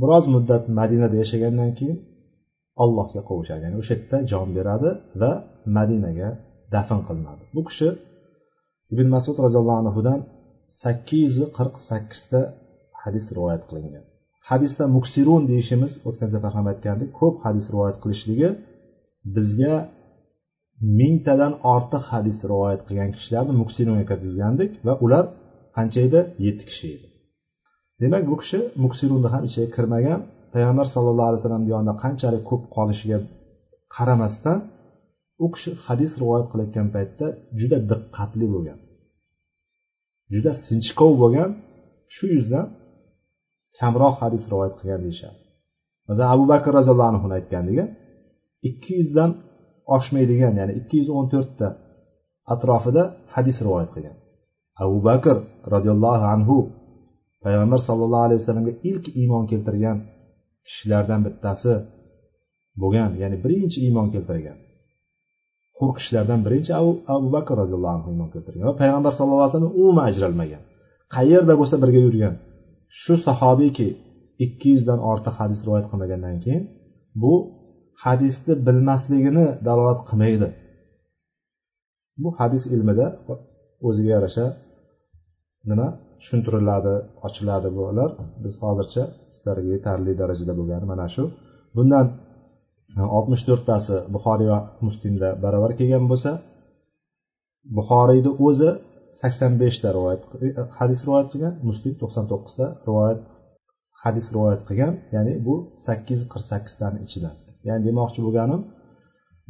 [0.00, 1.98] biroz muddat madinada yashagandan keyin
[2.82, 3.62] allohga qovushadi.
[3.66, 4.90] Ya'ni o'sha yerda jon beradi
[5.20, 5.32] va
[5.76, 6.28] madinaga
[6.74, 7.42] dafn qilinadi.
[7.56, 7.88] Bu kishi
[8.94, 10.20] ibn masud roziyallohu anhudan
[10.82, 12.40] sakkiz yuz qirq sakkizta
[13.02, 14.04] hadis rivoyat qilingan.
[14.50, 18.48] Hadisda muksirun deyishimiz o'tgan safar ham aytgandik ko'p hadis rivoyat qilishligi
[19.36, 19.74] bizga
[21.00, 25.24] mingtadan ortiq hadis rivoyat qilgan kishilarni muksirunga kirgizgandik va ular
[25.76, 26.20] qancha edi?
[26.46, 27.06] Yetti kishi edi.
[28.02, 30.20] Demak bu kishi muksirunni ham ichiga kirmagan.
[30.54, 33.18] Payg'ambar sallallohu alayhi vasallamni yonida qanchalik ko'p qolishiga
[33.96, 34.58] qaramasdan
[35.44, 37.26] u kishi hadis rivoyat qilayotgan paytda
[37.60, 38.78] juda diqqatli bo'lgan
[40.34, 41.50] juda sinchkov bo'lgan
[42.14, 42.66] shu yuzdan
[43.80, 45.38] kamroq hadis rivoyat qilgan deyishadi.
[46.08, 47.84] Masalan abu bakr roziyallohu anhuni aytganligi
[48.68, 49.30] ikki yuzdan
[49.96, 51.68] oshmaydigan ya'ni ikki yuz o'n to'rtta
[52.54, 53.02] atrofida
[53.34, 54.16] hadis rivoyat qilgan.
[54.84, 55.36] Abu bakr
[55.74, 56.56] roziyallohu anhu
[57.44, 59.98] payg'ambar sallallohu alayhi vasallamga ilk iymon keltirgan
[60.66, 61.72] kishilardan bittasi
[62.80, 64.58] bo'lgan ya'ni birinchi iymon keltirgan.
[65.78, 69.74] Hur kishilardan birinchi abu, abu bakr roziyallohu anhu iymon keltirgan va payg'ambar sallallohu alayhi vasallam
[69.80, 70.62] umuman ajralmagan.
[71.16, 72.34] Qayerda bo'lsa birga yurgan.
[73.02, 73.88] Shu sahobiyki
[74.44, 76.64] ikki yuzdan ortiq hadis rivoyat qilmagandan keyin
[77.22, 77.34] bu
[78.04, 80.48] hadisni bilmasligini dalolat qilmaydi.
[82.22, 83.06] Bu hadis ilmida
[83.88, 84.46] o'ziga yarasha
[85.70, 85.88] nima?
[86.20, 86.94] Tushuntiriladi
[87.26, 88.10] ochiladi bular.
[88.44, 89.02] Biz hozircha
[89.34, 91.24] sizlarga yetarli darajada bo'lgani mana shu.
[91.76, 92.06] Bundan
[92.98, 96.30] e, oltmish to'rttasi buxoriy va muslimda baravar kelgan bo'lsa
[97.78, 98.70] buxoriyni o'zi
[99.20, 100.46] sakson beshta rivoyat e,
[100.78, 103.20] hadis rivoyat qilgan muslim to'qson to'qqizta rivoyat
[104.04, 105.54] hadis rivoyat qilgan ya'ni bu
[105.86, 107.34] sakkiz yuz qirq sakkiztani ichidan
[107.68, 108.60] ya'ni demoqchi bo'lganim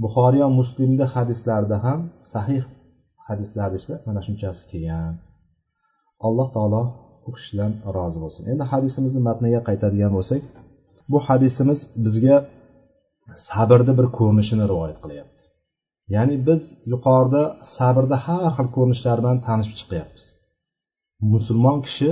[0.02, 2.00] buxoriy va muslimni hadislarida ham
[2.34, 2.62] sahih
[3.28, 5.14] hadislar ichida mana shunchasi kelgan.
[6.26, 6.82] Alloh taolo
[7.28, 8.42] u kishidan rozi bo'lsin.
[8.52, 10.42] Endi hadisimizni matniga qaytadigan bo'lsak
[11.12, 12.36] bu hadisimiz bizga
[13.48, 15.37] sabrni bir ko'rinishini rivoyat qilyapti.
[16.14, 16.60] Ya'ni biz
[16.92, 17.42] yuqorida
[17.76, 20.24] sabrda har xil ko'rinishlar bilan tanishib chiqyapmiz.
[21.32, 22.10] Musulmon kishi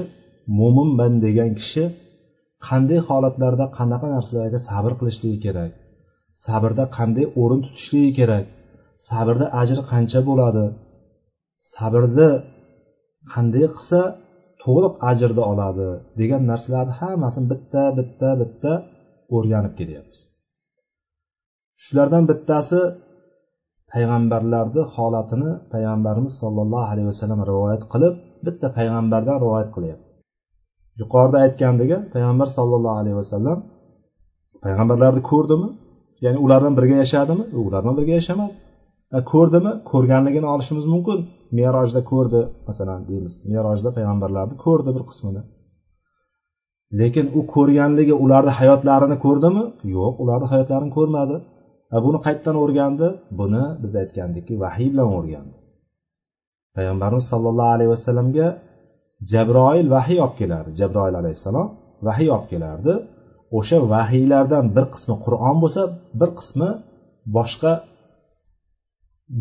[0.59, 1.85] mo'minman degan kishi
[2.69, 5.73] qanday holatlarda qanaqa narsalarga sabr qilishligi kerak?
[6.45, 8.47] Sabrda qanday o'rin tutishligi kerak?
[9.09, 10.65] Sabrda ajri qancha bo'ladi?
[11.75, 12.31] Sabrni
[13.33, 14.01] qanday qilsa
[14.63, 15.89] to'liq ajrni oladi
[16.21, 18.73] degan narsalarni hammasini bitta bitta bitta
[19.37, 20.21] o'rganib kelyapmiz.
[21.85, 22.81] Shulardan bittasi
[23.93, 28.15] payg'ambarlarni holatini payg'ambarimiz sollallohu alayhi vasallam rivoyat qilib
[28.47, 30.07] bitta payg'ambardan rivoyat qilyapti.
[31.01, 33.59] Yuqorida aytgandek payg'ambar sollallohu alayhi vasallam
[34.65, 35.69] payg'ambarlarni ko'rdimi?
[36.25, 37.45] Ya'ni ular bilan birga yashadimi?
[37.69, 38.55] Ular bilan birga yashamadi.
[39.33, 39.73] Ko'rdimi?
[39.91, 41.19] Ko'rganligini olishimiz mumkin.
[41.59, 43.33] Merojda ko'rdi masalan deymiz.
[43.53, 45.43] Merojda payg'ambarlarni ko'rdi bir qismini.
[47.01, 49.63] Lekin u ko'rganligi ularni hayotlarini ko'rdimi?
[49.97, 51.37] Yo'q ularni hayotlarini ko'rmadi.
[52.07, 53.07] Buni qayerdan o'rgandi?
[53.41, 55.57] Buni biz aytgandikki vahiy bilan o'rgandi.
[56.77, 58.47] Payg'ambarimiz sollallohu alayhi vasallamga
[59.33, 60.71] jabroil vahiy olib kelardi.
[60.81, 61.69] Jabroil alayhissalom
[62.07, 62.95] vahiy olib kelardi.
[63.59, 65.83] O'sha vahiylardan bir qismi qur'on bo'lsa
[66.21, 66.71] bir qismi
[67.37, 67.73] boshqa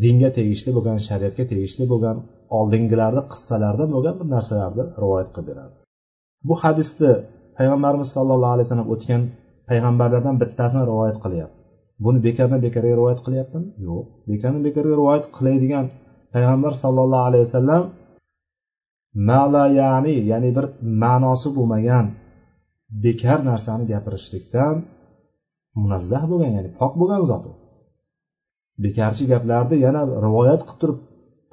[0.04, 2.18] dinga tegishli bo'lgan shariatga tegishli bo'lgan
[2.58, 5.76] oldingilarni qissalardan bo'lgan bir narsalarni rivoyat qilib beradi
[6.48, 7.12] bu hadisni
[7.58, 9.22] payg'ambarimiz sollallohu alayhi vasallam o'tgan
[9.70, 11.65] payg'ambarlardan bittasini rivoyat qilyapti.
[12.04, 13.68] Buni bekordan bekorga rivoyat qilyaptimi?
[13.88, 14.06] Yo'q.
[14.30, 15.86] Bekordan bekorga rivoyat qiladigan
[16.34, 17.84] payg'ambar sollallohu alayhi vasallam
[19.30, 20.66] mala ya'ni ya'ni bir
[21.04, 22.06] ma'nosi bo'lmagan
[23.06, 24.76] bekor narsani gapirishlikdan
[25.82, 27.54] munazzah bo'lgan ya'ni pok bo'lgan zot u.
[28.84, 31.00] Bekarchi gaplarni yana rivoyat qilib turib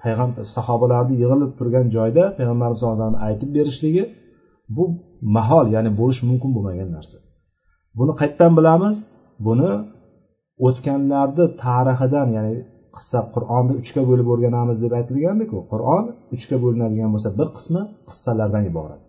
[0.03, 4.05] payg'ambar sahobalarni yig'ilib turgan joyda payg'ambarimiz sallallohu aytib berishligi
[4.77, 4.85] bu
[5.37, 7.19] mahol ya'ni bo'lishi mumkin bo'lmagan narsa.
[7.99, 8.97] Buni qayerdan bilamiz?
[9.47, 9.71] Buni
[10.67, 12.55] o'tganlarni tarixidan ya'ni
[12.97, 16.05] qissa qur'onni uchga bo'lib o'rganamiz deb aytilgandiku qur'on
[16.37, 19.03] uchga bo'linadigan bo'lsa bir qismi qissalardan iborat.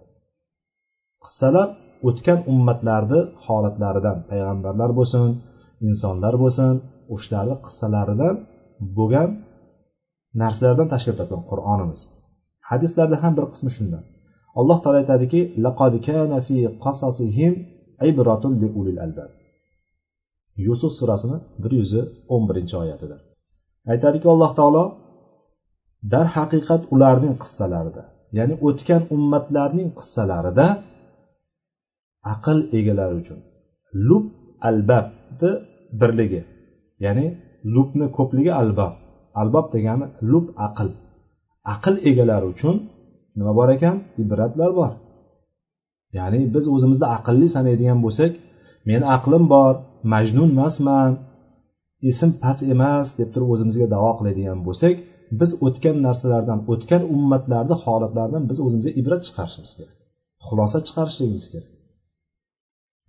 [1.23, 1.67] Qissalar
[2.07, 5.27] o'tgan ummatlarni holatlaridan payg'ambarlar bo'lsin
[5.89, 6.73] insonlar bo'lsin
[7.15, 8.35] o'shalarni qissalaridan
[8.97, 9.29] bo'lgan
[10.41, 12.01] narsalardan tashkil topgan qur'onimiz.
[12.69, 14.03] Hadislarda ham bir qismi shundan.
[14.59, 17.53] Alloh taolo aytadiki laqad kana fi qasasihim
[18.11, 19.31] ibratun li ulil albab.
[20.67, 21.91] Yusuf surasini bir yuz
[22.33, 23.17] o'n birinchi oyatida
[23.91, 24.83] aytadiki alloh taolo
[26.13, 28.03] darhaqiqat ularning qissalarida
[28.37, 30.67] ya'ni o'tgan ummatlarning qissalarida
[32.33, 33.39] aql egalari uchun
[34.07, 34.25] lub
[34.69, 35.51] albabni
[35.99, 36.41] birligi
[37.05, 37.25] ya'ni
[37.75, 38.93] lubni ko'pligi albab
[39.41, 40.89] albob degani lub aql
[41.73, 42.75] aql egalari uchun
[43.37, 43.95] nima bor ekan?
[44.23, 44.91] Ibratlar bor.
[46.17, 48.31] Ya'ni biz o'zimizni aqlli sanaydigan bo'lsak
[48.89, 49.73] meni aqlim bor
[50.11, 51.11] majnun emasman.
[52.09, 54.95] Esim past emas deb turib o'zimizga davo qiladigan bo'lsak
[55.39, 59.95] biz o'tgan narsalardan o'tgan ummatlarni holatlaridan biz o'zimizga ibrat chiqarishimiz kerak.
[60.47, 61.69] Xulosa chiqarishligimiz kerak.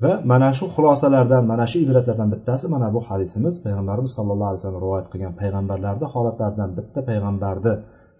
[0.03, 3.55] Va mana shu xulosalardan mana shu ibratlardan bittasi mana bu hadisimiz.
[3.65, 7.75] Payg'ambarimiz sallallohu alayhi vasallam rivoyat qilgan payg'ambarlarni holatlaridan bitta payg'ambarni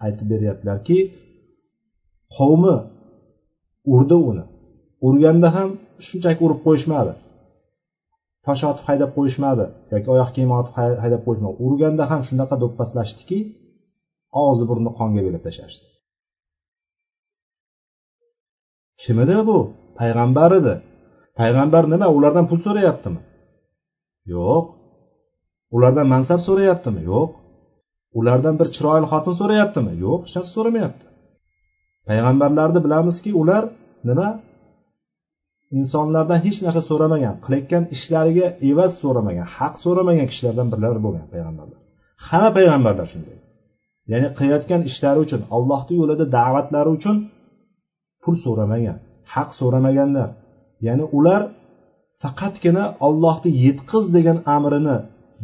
[0.05, 0.97] aytib beryaptilarki
[2.37, 2.75] qavmi
[3.93, 4.43] urdi uni.
[5.07, 5.69] Urganda ham
[6.07, 7.13] shunchaki urib qo'yishmadi.
[8.45, 11.55] Tosh otib haydab qo'yishmadi yoki oyoq kiyim otib haydab qo'yishmadi.
[11.65, 13.39] Urganda ham shunaqa do'pposlashdiki
[14.43, 15.85] og'zi burni qonga belab tashlashdi.
[19.01, 19.57] Kim edi bu?
[19.99, 20.73] Payg'ambar edi.
[21.39, 23.21] Payg'ambar nima ulardan pul so'rayaptimi?
[24.35, 24.63] Yo'q.
[25.75, 27.01] Ulardan mansab so'rayaptimi?
[27.11, 27.29] Yo'q.
[28.19, 29.91] Ulardan bir chiroyli xotin so'rayaptimi?
[30.05, 31.05] Yo'q hech narsa so'ramayapti.
[32.09, 33.63] Payg'ambarlarni bilamizki ular
[34.09, 34.29] nima?
[35.79, 41.79] Insonlardan hech narsa so'ramagan qilayotgan ishlariga evaz so'ramagan haq so'ramagan kishilardan birlari bo'lgan payg'ambarlar.
[42.27, 43.37] Hamma payg'ambarlar shunday.
[44.11, 47.15] Ya'ni qilayotgan ishlari uchun allohni yo'lida da'vatlari uchun
[48.23, 48.97] pul so'ramagan
[49.33, 50.29] haq so'ramaganlar.
[50.87, 51.41] Ya'ni ular
[52.23, 54.97] faqatgina ollohni yetqiz degan amrini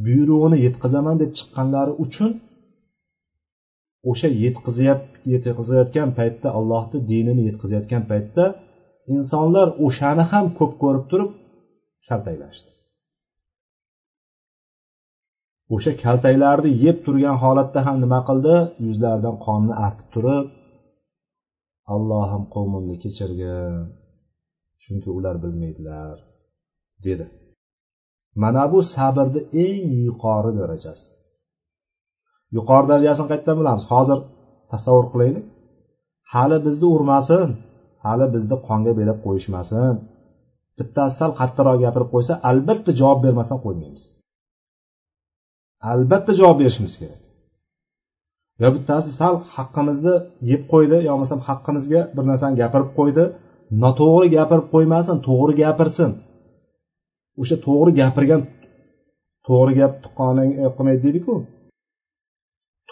[0.05, 2.31] buyrug'ini yetkazaman deb chiqqanlari uchun
[4.11, 4.27] o'sha
[5.33, 8.43] yetkazayotgan paytda allohni dinini yetkazayotgan paytda
[9.15, 11.31] insonlar o'shani ham ko'p ko'rib turib
[12.07, 12.71] kaltaklashdi
[15.75, 18.55] o'sha kaltaklarni yeb turgan holatda ham nima qildi?
[18.85, 20.45] Yuzlaridan qonni artib turib
[21.95, 23.73] allohim qavmimni kechirgin
[24.83, 26.15] chunki ular bilmaydilar
[27.05, 27.25] dedi.
[28.43, 31.07] Mana bu sabrni eng yuqori darajasi.
[32.55, 33.83] Yuqori darajasini qayerdan bilamiz?
[33.93, 34.19] Hozir
[34.71, 35.45] tasavvur qilaylik.
[36.33, 37.49] Hali bizni urmasin
[38.03, 39.93] hali bizni qonga belab qo'yishmasin.
[40.79, 44.03] Bittasi sal qattiqroq gapirib qo'ysa albatta javob bermasdan qo'ymaymiz.
[45.91, 47.21] Albatta javob berishimiz kerak.
[48.61, 50.15] Yo bittasi sal haqqimizni
[50.51, 53.23] yeb qo'ydi yo bo'lmasam haqqimizga bir narsani gapirib qo'ydi.
[53.83, 56.11] Noto'g'ri gapirib qo'ymasin to'g'ri gapirsin.
[57.41, 58.41] O'sha to'g'ri gapirgan
[59.47, 61.33] to'g'ri gap tuqqoning e, yoqmaydi deydiku.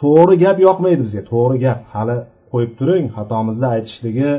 [0.01, 1.79] To'g'ri gap yoqmaydi bizga to'g'ri gap.
[1.93, 2.17] Hali
[2.51, 4.31] qo'yib turing xatomizni aytishligi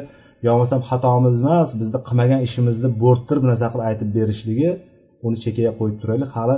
[0.44, 4.70] yo bo'lmasam xatomiz emas bizni qilmagan ishimizni bo'rttirib narsa qilib aytib berishligi
[5.26, 6.30] uni chekkaga qo'yib turaylik.
[6.36, 6.56] Hali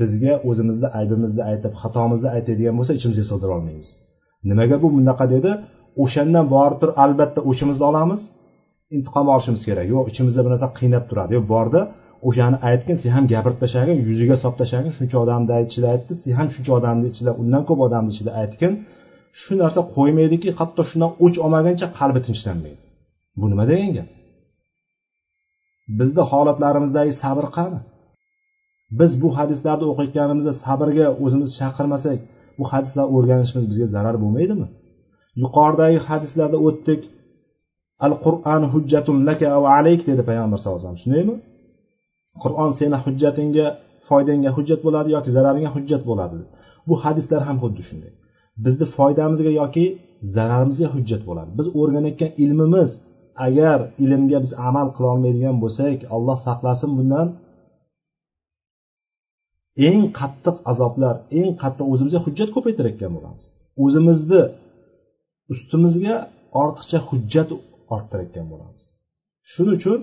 [0.00, 3.88] bizga o'zimizni aybimizni aytib xatomizni aytadigan bo'lsa ichimizga sig'dira olmaymiz.
[4.50, 5.50] Nimaga bu bunaqa dedi?
[6.02, 8.20] O'shandan borib turib albatta o'shimizni olamiz.
[8.96, 9.86] Intiqom olishimiz kerak.
[9.94, 11.80] Yo'q ichimizda bir narsa qiynab turadi yo'q borda
[12.28, 16.48] o'shani aytgin sen ham gapirib tashlagin yuziga solib tashlagin shuncha odamni ichida aytdi sen ham
[16.54, 18.72] shuncha odamni ichida undan ko'p odamni ichida aytgin.
[19.40, 22.83] Shu narsa qo'ymaydiki hatto shundan o'ch olmaguncha qalbi tinchlanmaydi.
[23.40, 24.08] Bu nima degan gap?
[25.98, 27.80] Bizni holatlarimizdagi sabr qani?
[29.00, 32.18] Biz bu hadislarni o'qiyotganimizda sabrga o'zimiz chaqirmasak
[32.58, 34.66] bu hadislarni o'rganishimiz bizga zarar bo'lmaydimi?
[35.42, 37.00] Yuqoridagi hadislarda o'tdik
[38.06, 41.04] al qur'an hujjatun laka va alayk dedi payg'ambar sallallohu alayhi vasallam.
[41.04, 41.34] Shundaymi?
[42.42, 43.66] Qur'on seni hujjatingga
[44.08, 46.38] foydangga hujjat bo'ladi yoki zararingga hujjat bo'ladi?
[46.88, 48.12] Bu hadislar ham xuddi shunday.
[48.64, 49.84] Bizni foydamizga yoki
[50.36, 51.50] zararimizga hujjat bo'ladi.
[51.58, 52.90] Biz o'rganayotgan ilmimiz
[53.46, 57.28] agar ilmga biz amal qilolmaydigan bo'lsak alloh saqlasin bundan.
[59.88, 63.44] Eng qattiq azoblar eng qattiq o'zimizga hujjat ko'paytirayotgan bo'lamiz.
[63.84, 64.42] O'zimizni
[65.52, 66.16] ustimizga
[66.62, 67.48] ortiqcha hujjat
[67.94, 68.84] orttirayotgan bo'lamiz.
[69.52, 69.98] Shuning uchun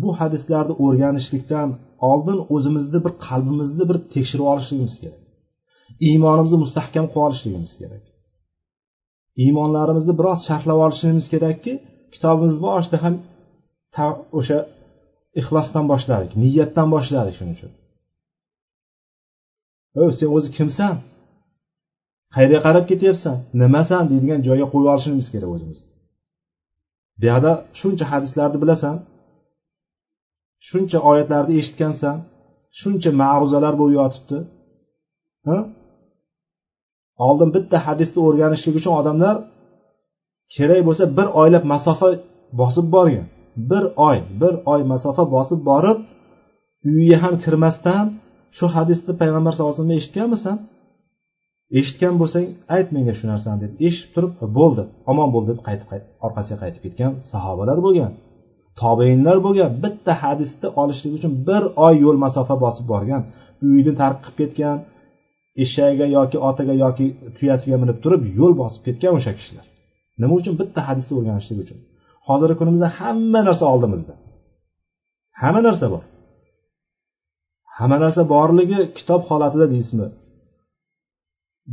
[0.00, 1.68] bu hadislarni o'rganishlikdan
[2.10, 5.22] oldin o'zimizni bir qalbimizni bir tekshirib olishligimiz kerak.
[6.08, 8.04] Iymonimizni mustahkam qilib olishligimiz kerak.
[9.44, 11.72] Iymonlarimizni biroz sharhlab olishimiz kerakki
[12.14, 13.14] kitobimizni boshida ham
[14.38, 14.58] o'sha
[15.40, 17.72] ixlosdan boshladik niyatdan boshladik shuning uchun.
[20.00, 20.94] O sen o'zi kimsan?
[22.34, 23.36] Qayerga qarab ketyapsan?
[23.62, 24.02] Nimasan?
[24.10, 25.92] deydigan joyga qo'yib olishimiz kerak o'zimizni
[27.20, 28.96] bu yoqda shuncha hadislarni bilasan
[30.68, 32.16] shuncha oyatlarni eshitgansan
[32.80, 34.38] shuncha ma'ruzalar bo'lib yotibdi.
[37.26, 39.36] Oldin bitta hadisni o'rganishlik uchun odamlar
[40.54, 42.08] kerak bo'lsa bir oylab masofa
[42.60, 43.26] bosib borgan
[43.70, 45.98] bir oy bir oy masofa bosib borib
[46.88, 48.04] uyiga ham kirmasdan
[48.56, 50.56] shu hadisni payg'ambar sallallohu alayhi vasallam eshitganmisan?
[51.78, 53.72] Eshitgan bo'lsang ayt menga shu narsani deb.
[53.86, 55.88] Eshitib turib bo'ldi omon bo'ldi deb qaytib
[56.26, 58.12] orqasiga qaytib ketgan sahobalar bo'lgan
[58.80, 63.22] tobeinlar bo'lgan bitta hadisni olishlik uchun bir oy yo'l masofa bosib borgan
[63.66, 64.76] uyini tark qilib ketgan
[65.64, 69.66] eshagiga yoki otiga yoki tuyasiga minib turib yo'l bosib ketgan o'sha kishilar.
[70.22, 70.54] Nima uchun?
[70.60, 71.78] Bitta hadisni o'rganishlik uchun.
[72.26, 74.14] Hozirgi kunimizda hamma narsa oldimizda.
[75.42, 76.02] Hamma narsa bor.
[77.76, 80.08] Hamma narsa borligi kitob holatida deysizmi?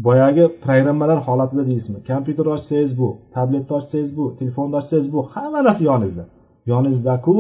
[0.06, 2.00] Boyagi programmalar holatida deysizmi?
[2.10, 3.10] Kompyuter ochsangiz bu?
[3.36, 4.26] Tabletni ochsangiz bu?
[4.40, 5.20] Telefonni ochsangiz bu?
[5.34, 6.24] Hamma narsa yoningizda.
[6.72, 7.38] Yoningizdaku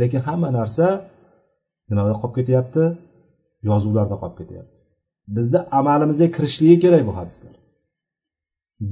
[0.00, 0.86] lekin hamma narsa
[1.88, 2.84] nimada qolib ketyapti?
[3.68, 4.74] Yozuvlarda qolib ketyapti.
[5.36, 7.54] Bizni amalimizga kirishligi kerak bu hadislar.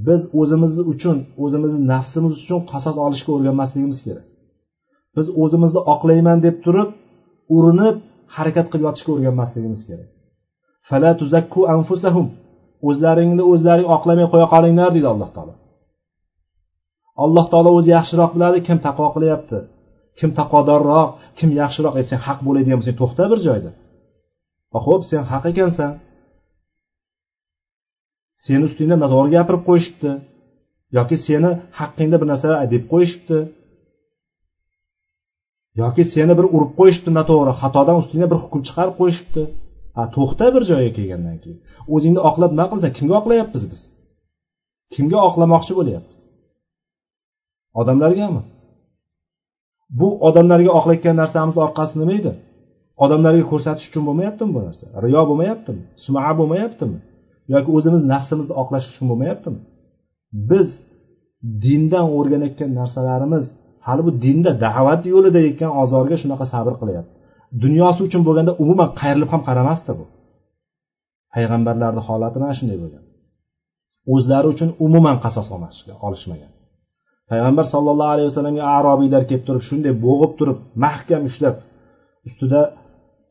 [0.06, 4.26] Biz o'zimiz uchun o'zimizni nafsimiz uchun qasos olishga o'rganmasligimiz kerak.
[5.16, 6.90] Biz o'zimizni oqlayman deb turib
[7.56, 7.96] urinib
[8.36, 10.08] harakat qilib yotishga o'rganmasligimiz kerak.
[10.88, 12.26] Fala tuzakku anfusahum.
[12.88, 15.54] O'zlaringni o'zlaring oqlamay qo'ya qolinglar deydi alloh taolo.
[17.24, 19.58] Alloh taolo o'zi yaxshiroq biladi kim taqvo qilyapti
[20.18, 23.70] kim taqvodorroq kim yaxshiroq e sen haq bo'ladigan bo'lsang to'xta bir joyda.
[24.86, 25.92] Ho'p sen haq ekansan.
[28.44, 30.10] Seni ustingda noto'g'ri gapirib qo'yishibdi.
[30.98, 33.38] Yoki seni haqqingda bir narsa deb qo'yishibdi.
[35.82, 39.42] Yoki seni bir urib qo'yishibdi noto'g'ri xatodan ustingda bir hukm chiqarib qo'yishibdi.
[39.96, 41.58] Ha to'xta bir joyga kelgandan keyin.
[41.94, 42.90] O'zingni oqlab nima qilsan?
[42.98, 43.80] Kimga oqlayapmiz biz?
[44.94, 46.18] Kimga oqlamoqchi bo'lyapmiz?
[47.80, 48.42] Odamlargami
[50.00, 52.32] bu odamlarga oqlayotgan narsamizni orqasi nima edi?
[53.04, 54.86] Odamlarga ko'rsatish uchun bo'lmayaptimi bu narsa?
[55.04, 55.82] Riyo bo'lmayaptimi?
[56.04, 56.98] Suma bo'lmayaptimi?
[57.52, 59.58] Yoki o'zimiz nafsimizni oqlash uchun bo'lmayaptimi?
[60.50, 60.68] Biz
[61.64, 63.44] dindan o'rganayotgan narsalarimiz
[63.86, 67.12] hali bu dinda da'vat yo'lida yetgan ozorga shunaqa sabr qilyapti.
[67.64, 70.04] Dunyosi uchun bo'lganda umuman qayrilib ham qaramasdi bu.
[71.34, 73.02] Payg'ambarlarni holati mana shunday bo'lgan.
[74.14, 75.46] O'zlari uchun umuman qasos
[76.06, 76.52] olishmagan.
[77.30, 81.56] Payg'ambar sollallohu alayhi vasallamga arobiylar kelib turib shunday bo'g'ib turib mahkam ushlab
[82.28, 82.60] ustida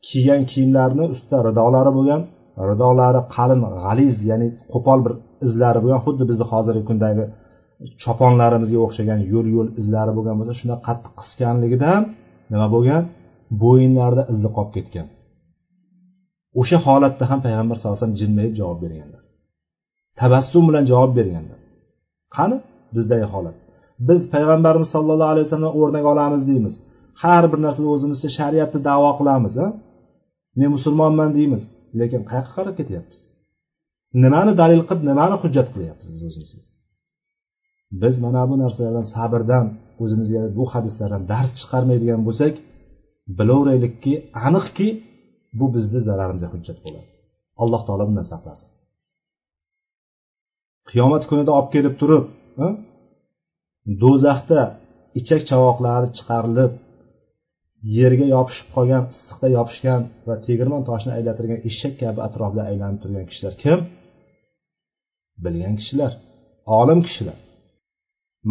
[0.08, 2.20] kiygan kiyimlarini ustida ridolari bo'lgan
[2.68, 5.12] ridolari qalin g'aliz ya'ni qo'pol bir
[5.46, 7.24] izlari bo'lgan xuddi bizni hozirgi kundagi
[8.02, 12.02] choponlarimizga o'xshagan yo'l yo'l izlari bo'lgan bo'lsa shunaqa qattiq qisganligidan
[12.52, 13.02] nima bo'lgan?
[13.62, 15.06] Bo'yinlarida izi qolib ketgan.
[16.60, 19.22] O'sha holatda ham payg'ambar sallallohu alayhi vasallam jilmayib javob berganlar.
[20.20, 21.58] Tabassum bilan javob berganlar.
[22.36, 22.56] Qani?
[22.96, 23.56] Bizdagi holat.
[24.08, 26.74] Biz payg'ambarimiz sollallohu alayhi vasallam o'rnak olamiz deymiz.
[27.22, 29.66] Har bir narsada o'zimizcha shariatni davo qilamiz a
[30.58, 31.62] men musulmonman deymiz.
[32.00, 33.18] Lekin qayoqqa qarab ketyapmiz?
[34.24, 36.62] Nimani dalil qilib nimani hujjat qilyapmiz biz o'zimizga
[38.02, 39.66] biz mana bu narsalardan sabrdan
[40.02, 42.54] o'zimizga bu hadislardan dars chiqarmaydigan bo'lsak
[43.38, 44.12] bilaveraylikki
[44.46, 44.88] aniqki
[45.58, 47.08] bu bizni zararimizga hujjat bo'ladi.
[47.62, 48.68] Alloh taolo bundan saqlasin.
[50.90, 52.24] Qiyomat kunida olib kelib turib
[54.02, 54.60] do'zaxda
[55.20, 56.72] ichak chavoqlari chiqarilib
[57.98, 63.54] yerga yopishib qolgan issiqda yopishgan va tegirmon toshini aylantirgan eshak kabi atrofida aylanib turgan kishilar
[63.62, 63.78] kim?
[65.44, 66.12] Bilgan kishilar
[66.80, 67.38] olim kishilar.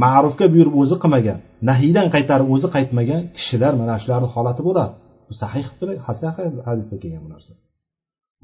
[0.03, 1.39] Ma'rufga buyurib o'zi qilmagan
[1.69, 4.93] nahiydan qaytarib o'zi qaytmagan kishilar mana shularni holati bo'ladi.
[5.27, 5.65] Bu sahih
[6.67, 7.51] hadisda kelgan bu narsa.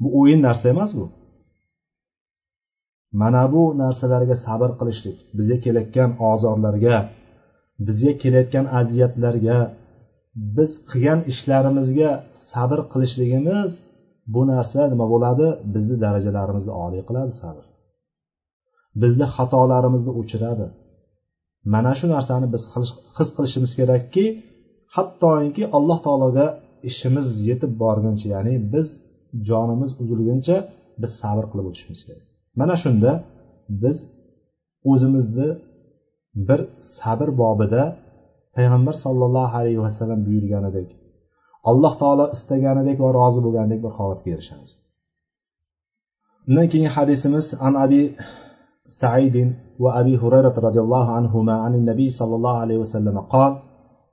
[0.02, 1.06] Bu o'yin narsa emas bu.
[3.20, 6.96] Mana bu narsalarga sabr qilishlik bizga kelayotgan ozorlarga
[7.86, 9.58] bizga kelayotgan aziyatlarga
[10.56, 12.10] biz qilgan ishlarimizga
[12.50, 13.70] sabr qilishligimiz
[14.34, 15.46] bu narsa nima bo'ladi?
[15.74, 17.64] Bizni darajalarimizni oliy qiladi sabr.
[19.02, 20.66] Bizni xatolarimizni o'chiradi
[21.74, 22.62] mana shu narsani biz
[23.18, 24.24] his qilishimiz kerakki
[24.96, 26.46] hattoki alloh taologa
[26.90, 28.86] ishimiz yetib borguncha ya'ni biz
[29.48, 30.56] jonimiz uzilguncha
[31.02, 32.24] biz sabr qilib o'tishimiz kerak.
[32.60, 33.10] Mana shunda
[33.82, 33.96] biz
[34.90, 35.48] o'zimizni
[36.48, 36.60] bir
[36.96, 37.82] sabr bobida
[38.57, 40.89] payg'ambar sollallohu alayhi vasallam buyurganidek
[41.71, 44.71] alloh taolo istaganidek va rozi bo'lganidek bir holatga erishamiz
[46.47, 48.01] undan keyingi hadisimiz an abi
[49.01, 53.51] سعيد وأبي هريرة رضي الله عنهما عن النبي صلى الله عليه وسلم قال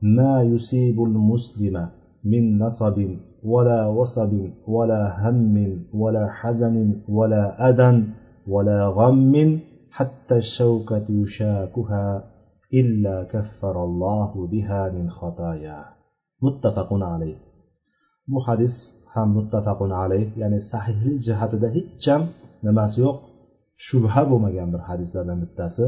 [0.02, 1.88] ما يصيب المسلم
[2.24, 2.98] من نصب
[3.44, 4.32] ولا وصب
[4.68, 6.76] ولا هم ولا حزن
[7.08, 8.04] ولا أذى
[8.48, 12.24] ولا غم حتى الشوكة يشاكها
[12.80, 15.84] إلا كفر الله بها من خطاياه
[16.42, 17.38] متفق عليه
[18.32, 18.74] bu hadis
[19.14, 22.22] ham muttafaqun alayh ya'ni sahihlik jihatida hech ham
[22.66, 23.16] nimasi yo'q
[23.86, 25.84] shubha bo'lmagan bir hadislardan bittasi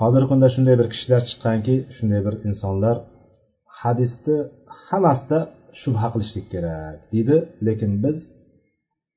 [0.00, 2.96] hozirgi kunda shunday bir kishilar chiqqanki shunday bir insonlar
[3.80, 4.36] hadisni
[4.86, 5.38] hammasida
[5.80, 8.18] shubha qilishlik kerak deydi lekin biz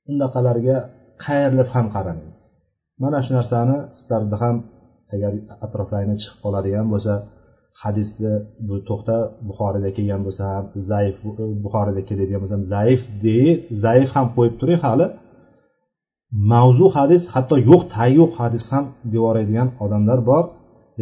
[0.09, 0.77] undaqalarga
[1.25, 2.45] qayrilib ham qaramaymiz
[3.03, 4.55] mana shu narsani sizlarda ham
[5.14, 5.32] agar
[5.66, 7.14] atroflaringda chiqib qoladigan bo'lsa
[7.82, 8.32] hadisni
[8.68, 9.16] bu to'xta
[9.48, 11.16] buxoriyda kelgan bo'lsa ham zaif
[11.64, 13.46] buxoriyda keladigan bo'lsa ham zaif dey
[13.84, 15.06] zaif ham qo'yib turing hali
[16.52, 20.44] mavzu hadis hatto yo'q tagi yo'q hadis ham deyoradigan odamlar bor.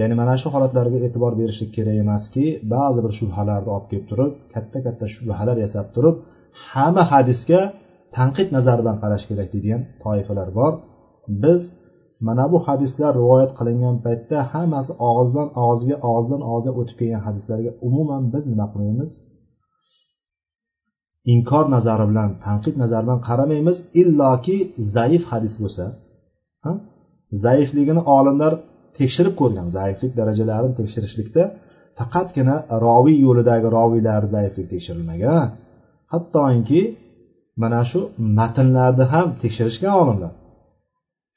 [0.01, 2.45] Ya'ni mana shu holatlarga e'tibor berishlik kerak emaski
[2.75, 6.17] ba'zi bir shubhalarni olib kelib turib katta katta shubhalar yasab turib
[6.69, 7.61] hamma hadisga
[8.17, 10.73] tanqid nazaridan qarash kerak deydigan toifalar bor.
[11.43, 11.61] Biz
[12.27, 18.23] mana bu hadislar rivoyat qilingan paytda hammasi og'izdan og'izga og'izdan og'izga o'tib kelgan hadislarga umuman
[18.35, 19.11] biz nima qilmaymiz?
[21.35, 23.77] Inkor nazari bilan tanqid nazari bilan qaramaymiz.
[24.01, 24.57] Illoki
[24.97, 25.85] zaif hadis bo'lsa
[27.45, 28.53] zaifligini olimlar
[28.99, 31.43] tekshirib ko'rgan zaiflik darajalarini tekshirishlikda
[31.99, 32.57] faqatgina
[32.87, 35.47] roviy yo'lidagi roviylar zaiflik tekshirilmagan
[36.13, 36.83] hattoki
[37.63, 38.01] mana shu
[38.39, 40.33] matnlarni ham tekshirishgan olimlar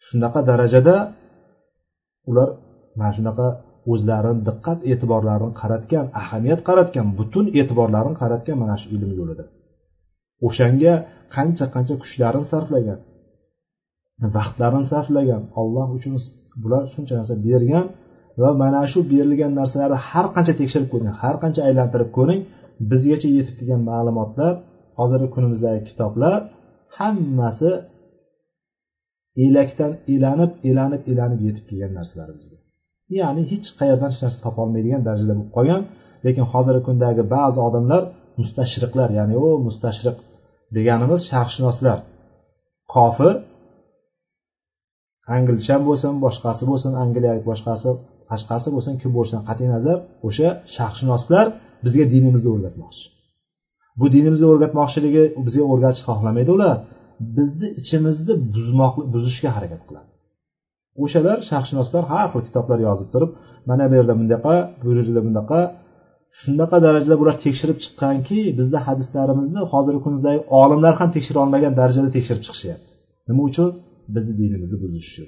[0.07, 0.95] shunaqa darajada
[2.29, 2.49] ular
[2.99, 3.47] mana shunaqa
[3.91, 9.45] o'zlarini diqqat e'tiborlarini qaratgan ahamiyat qaratgan butun e'tiborlarini qaratgan mana shu ilm yo'lida.
[10.47, 10.93] O'shanga
[11.35, 12.99] qancha qancha kuchlarini sarflagan
[14.35, 16.13] vaqtlarini sarflagan olloh uchun
[16.63, 17.85] bular shuncha narsa bergan
[18.41, 22.41] va mana shu berilgan narsalarni har qancha tekshirib ko'ring har qancha aylantirib ko'ring
[22.91, 24.53] bizgacha yetib kelgan ma'lumotlar
[24.99, 26.39] hozirgi kunimizdagi kitoblar
[26.97, 27.71] hammasi
[29.45, 32.57] elakdan elanib elanib elanib yetib kelgan narsalar bizga.
[33.19, 35.81] Ya'ni hech qayerdan hech narsa topolmaydigan darajada bo'lib qolgan
[36.25, 38.01] lekin hozirgi kundagi ba'zi odamlar
[38.39, 40.17] mustashriqlar ya'ni u mustashriq
[40.77, 41.97] deganimiz sharqshunoslar
[42.95, 43.33] kofir
[45.35, 47.89] anglchan bo'lsin boshqasi bo'lsin angliyalik boshqasi
[48.31, 51.45] boshqasi bo'lsin kim bo'lishidan qat'iy nazar o'sha sharqshunoslar
[51.85, 53.05] bizga dinimizni o'rgatmoqchi.
[53.99, 56.75] Bu dinimizni o'rgatmoqchiligi bizga o'rgatishni xohlamaydi ular.
[57.37, 60.09] Bizni ichimizni buzmoq buzishga harakat qiladi.
[61.03, 63.31] O'shalar sharqshunoslar har xil kitoblar yozib turib
[63.69, 65.59] mana bu yerda bundaqa bu yerda bunaqa
[66.41, 72.43] shunaqa darajada bular tekshirib chiqqanki bizda hadislarimizni hozirgi kunimizdagi olimlar ham tekshira olmagan darajada tekshirib
[72.45, 72.91] chiqishyapti.
[73.27, 73.69] Nima uchun?
[74.15, 75.27] Bizni dinimizni buzish uchun.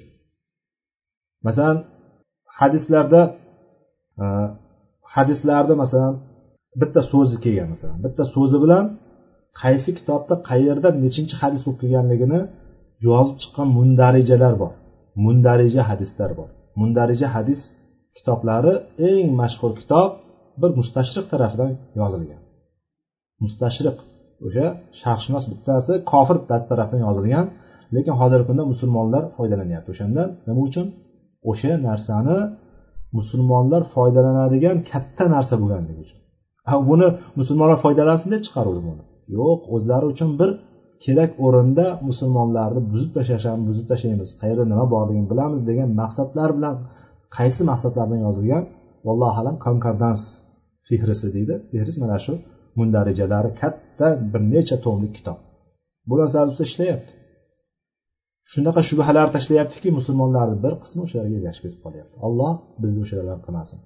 [1.46, 1.76] Masalan
[2.60, 3.20] hadislarda
[4.22, 4.24] e,
[5.14, 6.14] hadislarda masalan
[6.80, 8.84] bitta so'zi kelgan masalan bitta so'zi bilan
[9.60, 12.40] qaysi kitobda qayerda nechinchi hadis bo'lib kelganligini
[13.08, 14.72] yozib chiqqan mundarijalar bor.
[15.24, 16.48] Mundarija hadislar bor.
[16.80, 17.60] Mundarija hadis
[18.16, 18.72] kitoblari
[19.10, 20.10] eng mashhur kitob
[20.60, 22.40] bir mustashriq tarafidan yozilgan.
[23.44, 23.96] Mustashriq
[24.46, 24.66] o'sha
[25.00, 27.46] sharqshunos bittasi kofir bittasi tarafidan yozilgan
[27.94, 30.86] lekin hozirgi kunda musulmonlar foydalanyapti o'shandan nima uchun?
[31.50, 32.38] O'sha narsani
[33.18, 36.18] musulmonlar foydalanadigan katta narsa bo'lganligi uchun.
[36.90, 39.02] Buni musulmonlar foydalansin deb chiqaruvdi buni.
[39.38, 40.50] Yo'q o'zlari uchun bir
[41.04, 44.28] kerak o'rinda musulmonlarni buzib tashlashami buzib tashlaymiz.
[44.40, 46.74] Qayerda nima borligini bilamiz degan maqsadlar bilan
[47.36, 48.64] qaysi maqsadlar bilan yozilgan?
[49.06, 50.20] Vallohu alam konkordans
[50.88, 51.54] fihrisi deydi.
[51.70, 52.32] Fihris mana shu
[52.78, 55.38] mundarijalari katta bir necha tomlik kitob.
[56.08, 57.12] Bu narsani ustida ishlayapti.
[58.52, 62.16] Shunaqa shubhalar tashlayaptiki musulmonlarni bir qismi o'shalarga ergashib ketib qolyapti.
[62.26, 62.52] Alloh
[62.82, 63.78] bizni o'shalardan qilmasin.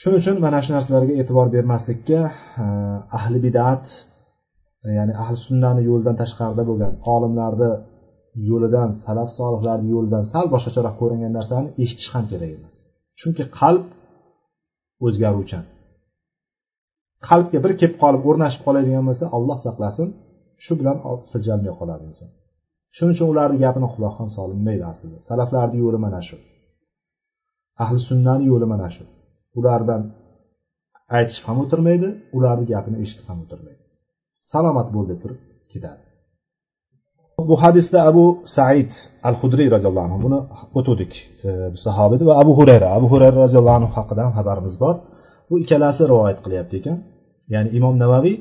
[0.00, 2.20] Shuning uchun mana shu narsalarga e'tibor bermaslikka
[2.64, 3.84] eh, ahli bidat
[4.98, 7.70] ya'ni ahli sunnani yo'lidan tashqarida bo'lgan olimlarni
[8.50, 12.76] yo'lidan salaf solihlarni yo'lidan sal boshqacharoq ko'ringan narsani eshitish ham kerak emas.
[13.20, 13.84] Chunki qalb
[15.06, 15.64] o'zgaruvchan.
[17.28, 20.08] Qalbga bir kelib qolib o'rnashib qoladigan bo'lsa alloh saqlasin
[20.64, 20.96] shu bilan
[21.30, 22.28] siljalmay qoladi inson.
[22.96, 25.18] Shuning uchun ularni gapini quloq ham solinmaydi aslida.
[25.28, 26.36] Salaflarni yo'li mana shu.
[27.84, 29.04] Ahli sunnani yo'li mana shu.
[29.58, 30.02] Ulardan
[31.16, 33.81] aytishib ham o'tirmaydi ularni gapini eshitib ham o'tirmaydi.
[34.50, 35.40] Salomat bo'l deb turib
[35.72, 36.02] ketadi.
[37.48, 38.24] Bu hadisda abu
[38.56, 38.90] said
[39.28, 40.38] al hudriy roziyallohu anhu buni
[40.78, 41.12] o'tuvdik
[41.46, 44.94] e, bu sahoba va abu hurayra abu hurayra roziyallohu anhu haqida ham xabarimiz bor.
[45.48, 46.98] Bu ikkalasi rivoyat qilyapti ekan.
[47.54, 48.36] Ya'ni imom navaviy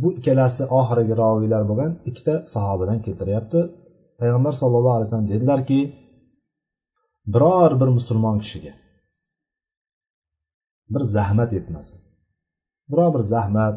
[0.00, 3.60] bu ikkalasi oxirgi roviylar bo'lgan ikkita sahobadan keltiryapti.
[4.20, 5.78] Payg'ambar sallallohu alayhi vasallam dedilarki
[7.34, 8.72] biror bir musulmon kishiga
[10.92, 11.98] bir zahmat yetmasin.
[12.90, 13.76] Biror bir zahmat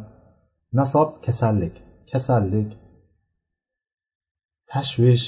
[0.78, 1.76] nasob kasallik
[2.12, 2.70] kasallik.
[4.72, 5.26] Tashvish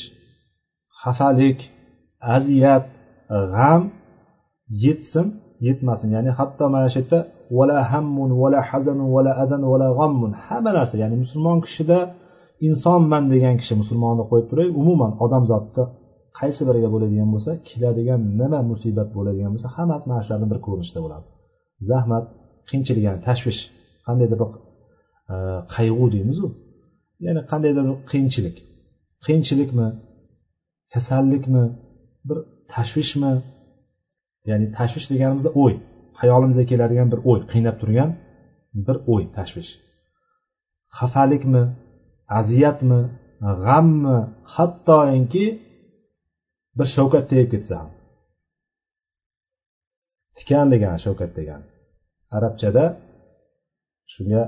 [1.02, 1.60] xafalik
[2.36, 2.86] aziyat
[3.54, 3.84] g'am
[4.84, 5.28] yetsin
[5.68, 6.10] yetmasin.
[6.16, 7.20] Ya'ni hatto mana shu yerda
[7.58, 10.96] vala hammun vala hazanun vala adan vala g'ammun hamma narsa.
[11.04, 12.00] Ya'ni musulmon kishida
[12.68, 15.84] insonman degan kishi musulmonni qo'yib turay umuman odamzodni
[16.40, 21.26] qaysi biriga bo'ladigan bo'lsa keladigan nima musibat bo'ladigan bo'lsa hammasi mana shularni bir ko'rinishida bo'ladi.
[21.90, 22.26] Zahmat
[22.70, 23.60] qiyinchilik ya'ni tashvish.
[24.08, 24.50] Qandaydir bir
[25.32, 26.46] qayg'u qayg'u deymizu
[27.26, 28.58] ya'ni qandaydir bir qiyinchilik
[29.26, 29.88] qiyinchilikmi
[30.94, 31.66] kasallikmi?
[32.28, 32.38] Bir
[32.74, 33.34] tashvishmi?
[34.50, 35.74] Ya'ni tashvish deganimizda o'y.
[36.20, 38.10] Hayolimizga keladigan bir o'y qiynab turgan
[38.88, 39.72] bir o'y tashvish.
[40.98, 41.64] Xafalikmi?
[42.40, 43.02] Aziyatmi?
[43.66, 44.18] G'ammi?
[44.54, 45.46] Hattoki
[46.78, 47.92] bir shavkat tegib ketsa ham.
[50.38, 51.66] Tikan degani shavkat degani
[52.38, 52.86] arabchada
[54.14, 54.44] shunga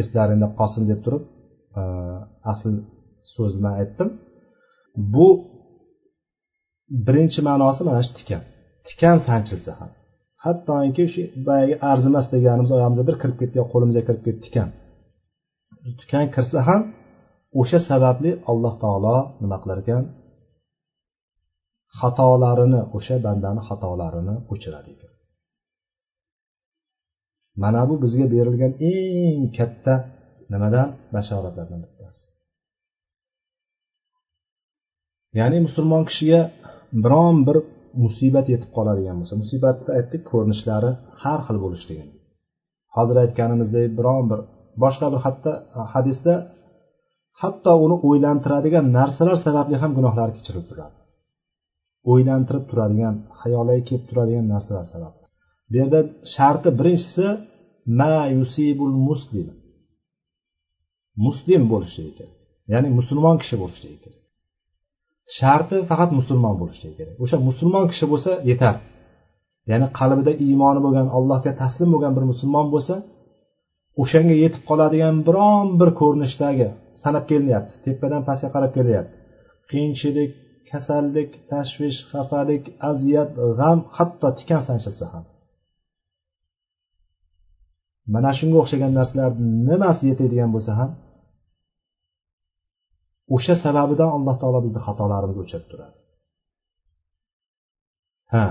[0.00, 1.22] eslaringda qolsin deb turib
[1.80, 1.82] e,
[2.52, 2.72] asl
[3.34, 4.08] so'zni aytdim.
[5.14, 5.28] Bu
[7.06, 8.42] birinchi ma'nosi mana shu tikan.
[8.88, 9.90] Tikan sanchilsa ham.
[10.44, 14.68] Hattoki shu boyagi arzimas deganimiz oyog'imizga bir kirib ketdi yo qo'limizga kirib ketdi tikan.
[16.00, 16.82] Tikan kirsa ham
[17.60, 20.04] o'sha sababli alloh taolo nima qilar ekan?
[21.98, 25.12] Xatolarini o'sha bandani xatolarini o'chiradi ekan.
[27.62, 29.94] Mana bu bizga berilgan eng katta
[30.52, 32.24] nimadan bashoratlardan bittasi.
[35.38, 36.40] Ya'ni musulmon kishiga
[37.04, 37.56] biron bir
[38.04, 40.90] musibat yetib qoladigan bo'lsa musibatni aytdik ko'rinishlari
[41.22, 42.04] har xil bo'lishligi
[42.96, 44.40] hozir aytganimizdek biron bir
[44.82, 45.52] boshqa bir hatto
[45.94, 46.34] hadisda
[47.40, 50.96] hatto uni o'ylantiradigan narsalar sababli ham gunohlari kechirilib turadi.
[52.12, 55.25] O'ylantirib turadigan xayoliga kelib turadigan narsalar sababli.
[55.70, 56.00] Bu yerda
[56.34, 57.26] sharti birinchisi
[58.00, 59.48] ma yusibul muslim.
[61.26, 62.36] Muslim bo'lishligi kerak.
[62.72, 64.22] Ya'ni musulmon kishi bo'lishligi kerak.
[65.38, 67.16] Sharti faqat musulmon bo'lishligi kerak.
[67.24, 68.76] O'sha musulmon kishi bo'lsa yetar.
[69.70, 72.94] Ya'ni qalbida iymoni bo'lgan allohga taslim bo'lgan bir musulmon bo'lsa
[74.02, 76.68] o'shanga yetib qoladigan biron bir ko'rinishdagi
[77.02, 77.72] sanab kelinyapti.
[77.84, 79.14] Tepadan pastga qarab kelyapti.
[79.70, 80.30] Qiyinchilik
[80.70, 85.24] kasallik tashvish xafalik aziyat g'am hatto tikan sanchilsa ham.
[88.14, 90.90] Mana shunga o'xshagan narsalarni nimasi yetadigan bo'lsa ham
[93.34, 95.96] o'sha sababidan alloh taolo bizni xatolarimizni o'chirib turadi.
[98.32, 98.44] Ha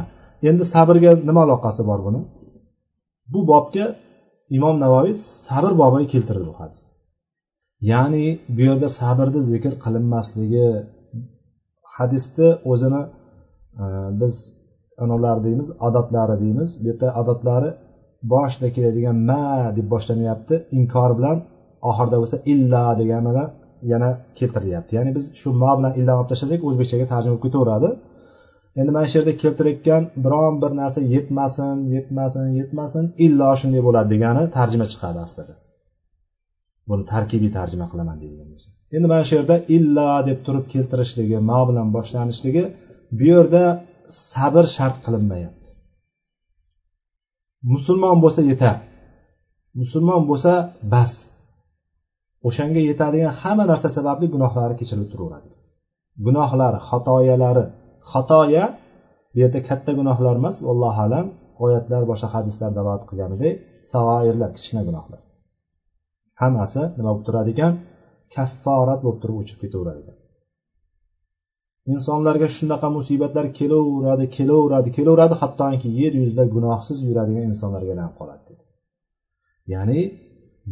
[0.50, 2.22] endi sabrga nima aloqasi bor buni?
[3.34, 3.86] Bu bobga
[4.58, 5.14] imom navoiy
[5.48, 6.82] sabr bobiga keltirdi bu hadis.
[7.92, 8.26] Ya'ni
[8.56, 10.68] bu yerda sabrni zikr qilinmasligi
[11.96, 13.02] hadisni o'zini
[13.82, 13.86] e,
[14.22, 14.34] biz
[15.04, 16.70] anavlar deymiz odatlari deymiz.
[16.82, 17.70] Bu yerda odatlari
[18.34, 19.44] boshida keladigan ma
[19.78, 21.38] deb boshlanyapti inkor bilan
[21.90, 23.48] oxirida bo'lsa illa degan bilan
[23.92, 24.10] yana
[24.40, 24.92] keltirilyapti.
[24.98, 27.90] Ya'ni biz shu ma bilan illa olib tashlasak o'zbekchaga tarjima bo'lib ketaveradi.
[28.80, 34.44] Endi mana shu yerda keltirayotgan biron bir narsa yetmasin yetmasin yetmasin illo shunday bo'ladi degani
[34.58, 35.54] tarjima chiqadi aslida.
[36.90, 38.68] Buni tarkibiy tarjima qilaman deydigan bo'lsa.
[38.96, 42.64] Endi mana shu yerda illa deb turib keltirishligi ma bilan boshlanishligi
[43.18, 43.64] bu yerda
[44.34, 45.65] sabr shart qilinmayapti.
[47.74, 48.78] Musulmon bo'lsa yetar.
[49.82, 50.54] Musulmon bo'lsa
[50.94, 51.12] bas.
[52.48, 55.50] O'shanga yetadigan hamma narsa sababli gunohlari kechirilib turaveradi.
[56.26, 57.66] Gunohlari xatoyalari.
[58.12, 58.66] Xatoya
[59.32, 61.26] bu yerda katta gunohlar emas allohu alam
[61.66, 63.54] oyatlar boshqa hadislar dalolat qilganidek
[63.92, 65.22] savoirlar kichkina gunohlar.
[66.42, 67.74] Hammasi nima bo'lib turar ekan
[68.36, 70.18] kafforat bo'lib turib o'chib ketaverar ekan
[71.94, 78.64] insonlarga shunaqa musibatlar kelaveradi kelaveradi kelaveradi hattoki yer yuzida gunohsiz yuradigan insonlarga aylanib qoladi dedi.
[79.74, 80.00] Ya'ni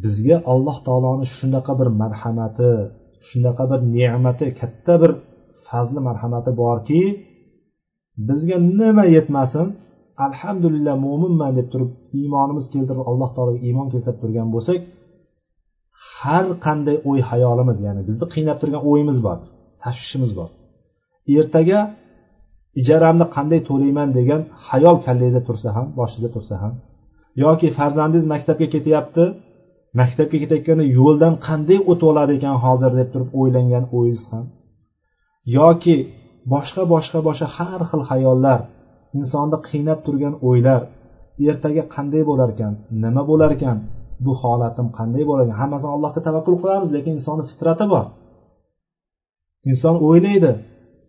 [0.03, 2.72] bizga alloh taoloni shunaqa bir marhamati
[3.30, 5.11] shunaqa bir ne'mati katta bir
[5.68, 7.01] fazli marhamati borki
[8.28, 9.68] bizga nima yetmasin?
[10.28, 14.80] Alhamdulillah mo'minman deb turib iymonimiz keltirib alloh taologa iymon keltirib turgan bo'lsak
[16.18, 19.38] har qanday o'y hayolimiz ya'ni bizni qiynab turgan o'yimiz bor
[19.84, 20.49] tashvishimiz bor.
[21.39, 21.80] Ertaga
[22.82, 26.74] ijaramni qanday to'layman degan hayol kallangizda tursa ham boshingizda tursa ham
[27.43, 29.24] yoki farzandingiz maktabga ketyapti
[29.99, 34.45] maktabga ketayotganda yo'ldan qanday o'tib olar ekan hozir deb turib o'ylangan o'yingiz ham
[35.57, 35.95] yoki
[36.53, 38.59] boshqa boshqa boshqa har xil hayollar
[39.19, 40.82] insonni qiynab turgan o'ylar
[41.49, 43.78] ertaga qanday bo'lar ekan nima bo'lar ekan
[44.26, 48.05] bu holatim qanday bo'lar ekan hammasini allohga tavakkul qilamiz lekin insonni fitrati bor.
[49.71, 50.51] Inson o'ylaydi.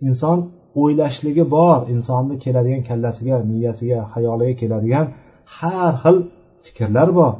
[0.08, 0.38] Inson
[0.82, 5.06] o'ylashligi bor insonni keladigan kallasiga miyasiga xayoliga keladigan
[5.56, 6.16] har xil
[6.64, 7.34] fikrlar bor.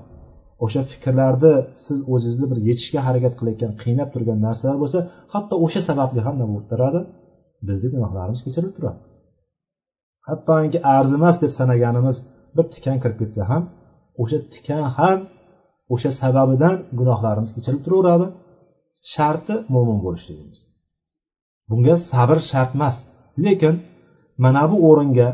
[0.65, 4.99] O'sha fikrlarni siz o'zingizni bir yechishga harakat qilayotgan qiynab turgan narsalar bo'lsa
[5.35, 7.01] hatto o'sha sababli ham nima bo'lib turadi?
[7.69, 9.01] Bizni gunohlarimiz kechirilib turadi.
[10.29, 12.17] Hattoki arzimas deb sanaganimiz
[12.57, 13.63] bir tikan kirib ketsa ham
[14.23, 15.19] o'sha tikan ham
[15.95, 18.27] o'sha sababidan gunohlarimiz kechirilib turaveradi.
[19.15, 20.61] Sharti mo'min bo'lishligimiz.
[21.71, 22.97] Bunga sabr shart emas.
[23.45, 23.75] Lekin
[24.45, 25.29] mana bu o'ringa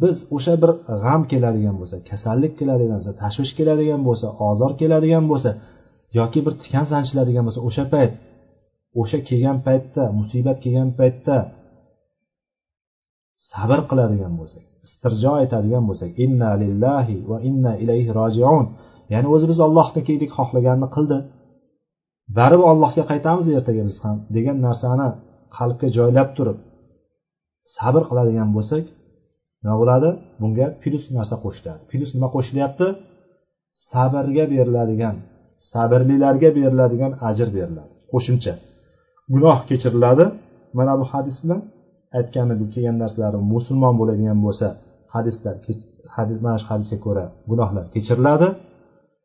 [0.00, 0.70] biz o'sha bir
[1.02, 5.50] g'am keladigan bo'lsa kasallik keladigan bo'lsa tashvish keladigan bo'lsa ozor keladigan bo'lsa
[6.18, 8.12] yoki bir tikan sanchiladigan bo'lsa o'sha payt
[9.00, 11.36] o'sha kelgan paytda musibat kelgan paytda
[13.50, 18.66] sabr qiladigan bo'lsak istirjo aytadigan bo'lsak inna lillahi va inna ilayhi rojiun
[19.12, 21.18] ya'ni o'zi biz ollohni edik xohlaganini qildi.
[22.38, 25.08] Baribir allohga qaytamiz ertaga biz ham degan narsani
[25.56, 26.58] qalbga joylab turib
[27.76, 28.84] sabr qiladigan bo'lsak
[29.62, 30.10] nima bo'ladi?
[30.40, 32.86] Bunga plyus narsa qo'shiladi plyus nima qo'shilyapti?
[33.90, 35.16] Sabrga beriladigan
[35.72, 37.92] sabrlilarga beriladigan ajr beriladi.
[38.12, 38.52] Qo'shimcha.
[39.32, 40.24] Gunoh kechiriladi.
[40.78, 41.60] Mana bu hadis bilan
[42.18, 44.68] aytgani bu kelgan narsalari musulmon bo'ladigan bo'lsa
[45.14, 45.54] hadislar
[46.16, 48.48] hadis mana shu hadisga ko'ra gunohlar kechiriladi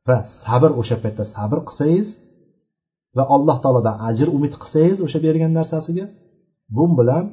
[0.08, 2.08] va sabr o'sha paytda sabr qilsangiz
[3.18, 6.06] va alloh taolodan ajr umid qilsangiz o'sha bergan narsasiga
[6.76, 7.26] bu bilan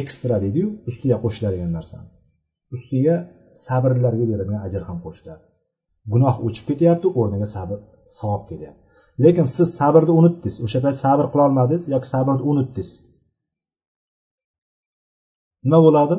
[0.00, 2.08] ekstra deydiyu ustiga qo'shiladigan narsani.
[2.74, 3.16] Ustiga
[3.66, 5.44] sabrlarga beradigan ajr ham qo'shiladi.
[6.12, 7.78] Gunoh o'chib ketyapti o'rniga sabr
[8.18, 8.82] savob kelyapti
[9.24, 10.56] lekin siz sabrni unutdingiz.
[10.64, 12.90] O'sha payt sabr qilolmadingiz yoki sabrni unutdingiz.
[15.64, 16.16] Nima bo'ladi?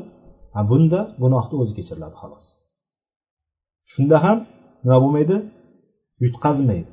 [0.69, 2.45] Bunda gunohni o'zi kechiriladi xolos.
[3.91, 4.37] Shunda ham
[4.83, 5.37] nima bo'lmaydi?
[6.23, 6.91] Yutqazmaydi.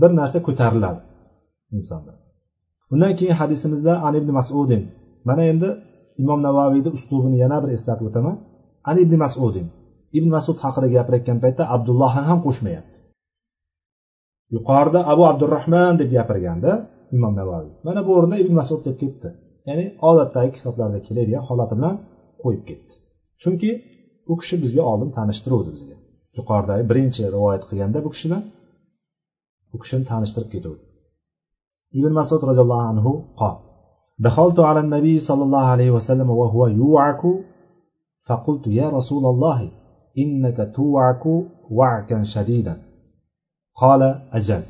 [0.00, 1.00] Bir narsa ko'tariladi
[1.76, 2.12] insonda.
[2.92, 4.82] Undan keyin hadisimizda an ibn masudin.
[5.28, 5.68] Mana endi
[6.22, 8.36] imom navaviyni uslubini yana bir eslatib o'taman.
[8.90, 9.66] An ibn masudin.
[10.18, 12.98] Ibn masud haqida gapirayotgan paytda abdullohni ham qo'shmayapti.
[14.54, 16.72] Yuqorida abu abdurahmon deb gapirganda
[17.16, 19.28] imom navoiy mana bu o'rinda ibn masud deb ketdi.
[19.68, 21.96] Ya'ni odatdagi kitoblarda keladigan holati bilan
[22.42, 22.94] qo'yib ketdi.
[23.42, 23.70] Chunki
[24.30, 25.96] u kishi bizga oldin tanishtiruvdi bizga.
[26.38, 28.42] Yuqoridagi birinchi rivoyat qilganda bu kishidan
[29.75, 30.83] u kishini tanishtirib ketuvdi
[31.99, 33.11] ibn masud roziyallohu anhu
[33.41, 33.55] qol
[34.27, 37.21] دخلت على النبي صلى الله عليه وسلم وهو يوعك
[38.27, 39.59] فقلت يا رسول الله
[40.17, 41.23] إنك توعك
[41.77, 42.75] وعكا شديدا
[43.81, 44.01] قال
[44.37, 44.63] أجل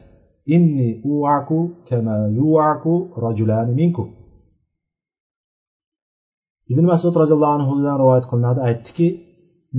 [0.55, 1.49] إني أوعك
[1.89, 2.85] كما يوعك
[3.27, 4.07] رجلان منكم
[6.71, 9.07] ibn masud roziyallohu anhudan rivoyat qilinadi aytdiki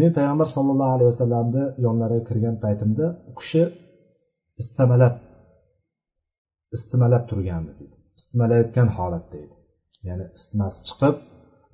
[0.00, 3.62] men payg'ambar sollallohu alayhi vasallamni yonlariga kirgan paytimda u kishi
[4.61, 5.15] istamalab
[6.75, 9.55] istimalab turgandi deydi istimalayotgan holatda edi.
[10.07, 11.15] Ya'ni isitmasi chiqib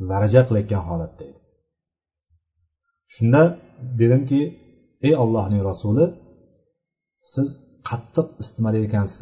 [0.10, 1.40] varaja qilayotgan holatda edi.
[3.14, 3.42] Shunda
[4.00, 4.42] dedimki
[5.08, 6.06] ey ollohning rasuli
[7.34, 7.50] siz
[7.90, 9.22] qattiq istimalar ekansiz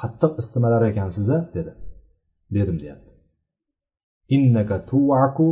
[0.00, 1.72] qattiq istimalar ekansiz dedi.
[2.56, 3.12] Dedim deyapti.
[4.36, 5.48] Innaka tuvaku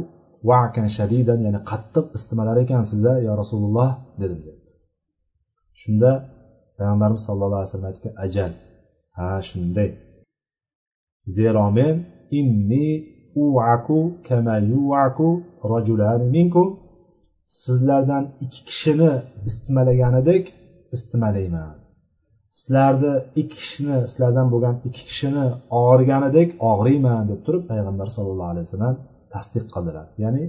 [0.50, 3.90] vakan shadidan ya'ni qattiq istimalar ekansiz yo rasululloh
[4.20, 4.72] dedim deyapti.
[5.80, 6.10] Shunda
[6.80, 8.52] payg'ambarimiz sallallohu alayhi vasallam aytgan ajal.
[9.16, 9.90] Ha shunday.
[11.36, 11.94] Zero men
[12.38, 12.86] inni
[13.44, 15.28] uaku kama yuaku
[15.72, 16.68] rajulani minkum
[17.62, 19.12] sizlardan ikki kishini
[19.48, 20.44] istimalaganidek
[20.94, 21.74] istimalayman.
[22.58, 25.46] Sizlarni ikki kishini sizlardan bo'lgan ikki kishini
[25.80, 28.96] og'riganidek og'riyman deb turib payg'ambar sallallohu alayhi vasallam
[29.34, 30.06] tasdiq qildilar.
[30.22, 30.44] Ya'ni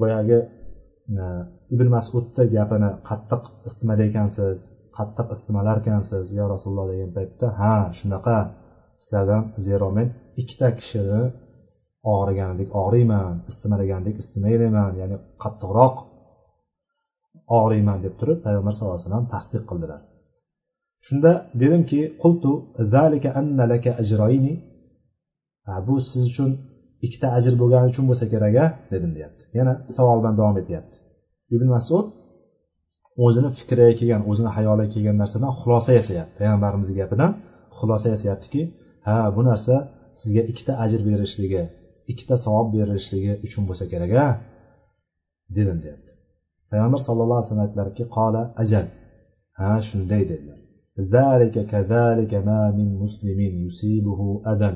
[0.00, 0.38] boyagi
[1.20, 1.24] e,
[1.74, 4.58] ibn masudni gapini qattiq istimalaykansiz
[5.00, 8.38] qattiq isitmalarkansiz yo rasululloh degan paytda ha shunaqa
[9.02, 10.08] sizlardan zero men
[10.40, 11.22] ikkita kishini
[12.14, 15.94] og'riganidek og'riyman istimalagandek istimaydiman ya'ni qattiqroq
[17.58, 20.00] og'riyman deb turib payg'ambar sallallohu alayhi vasallam tasdiq qildilar.
[21.06, 22.50] Shunda dedimki qultu
[22.94, 24.54] zalika anna laka ajrayni?
[25.86, 26.50] Bu siz uchun
[27.06, 29.42] ikkita ajr bo'lgani uchun bo'lsa kerak a dedim deyapti.
[29.58, 30.96] Yana savol bilan davom etyapti.
[31.54, 32.06] Ibn masud
[33.25, 37.31] o'zini fikriga kelgan o'zini hayoliga kelgan narsadan xulosa yasayapti payg'ambarimizni gapidan
[37.77, 38.61] xulosa yasayaptiki
[39.07, 39.75] ha bu narsa
[40.19, 41.63] sizga ikkita ajr berishligi
[42.11, 44.27] ikkita savob berilishligi uchun bo'lsa kerak a
[45.57, 46.11] dedim deyapti
[46.71, 48.85] payg'ambar sallallohu alayhi vasallam aytdilarki qola ajal
[49.59, 50.59] ha shunday dedilar
[50.99, 54.71] ذلك كذلك ما من مسلم يصيبه أذى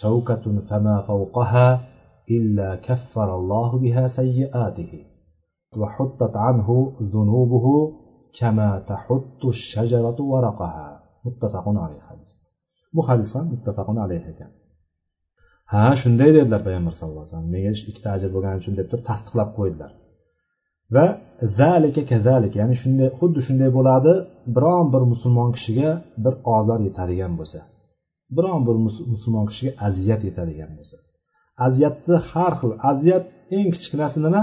[0.00, 1.68] شوكة فما فوقها
[2.30, 4.92] إلا كفر الله بها سيئاته
[5.81, 6.67] va عنه
[7.13, 7.65] ذنوبه
[8.39, 12.31] كما تحط tahuttu shajaratu متفق muttafaqun alayhi hadis
[12.95, 14.51] bu hadis ham muttafaqun alayhi ekan.
[15.73, 17.51] Ha shunday dedilar payg'ambar sallallohu alayhi vasallam.
[17.55, 19.91] Menga ikkita ajr bo'lgani uchun deb turib tasdiqlab qo'ydilar.
[20.95, 21.05] Va
[21.59, 24.13] zalika kazalik ya'ni shunday xuddi shunday bo'ladi
[24.55, 25.89] biron bir musulmon kishiga
[26.23, 27.59] bir ozor yetadigan bo'lsa
[28.37, 28.75] biron bir
[29.13, 30.97] musulmon kishiga aziyat yetadigan bo'lsa.
[31.67, 33.25] Aziyatni har xil aziyat
[33.57, 34.41] eng kichik narsa nima?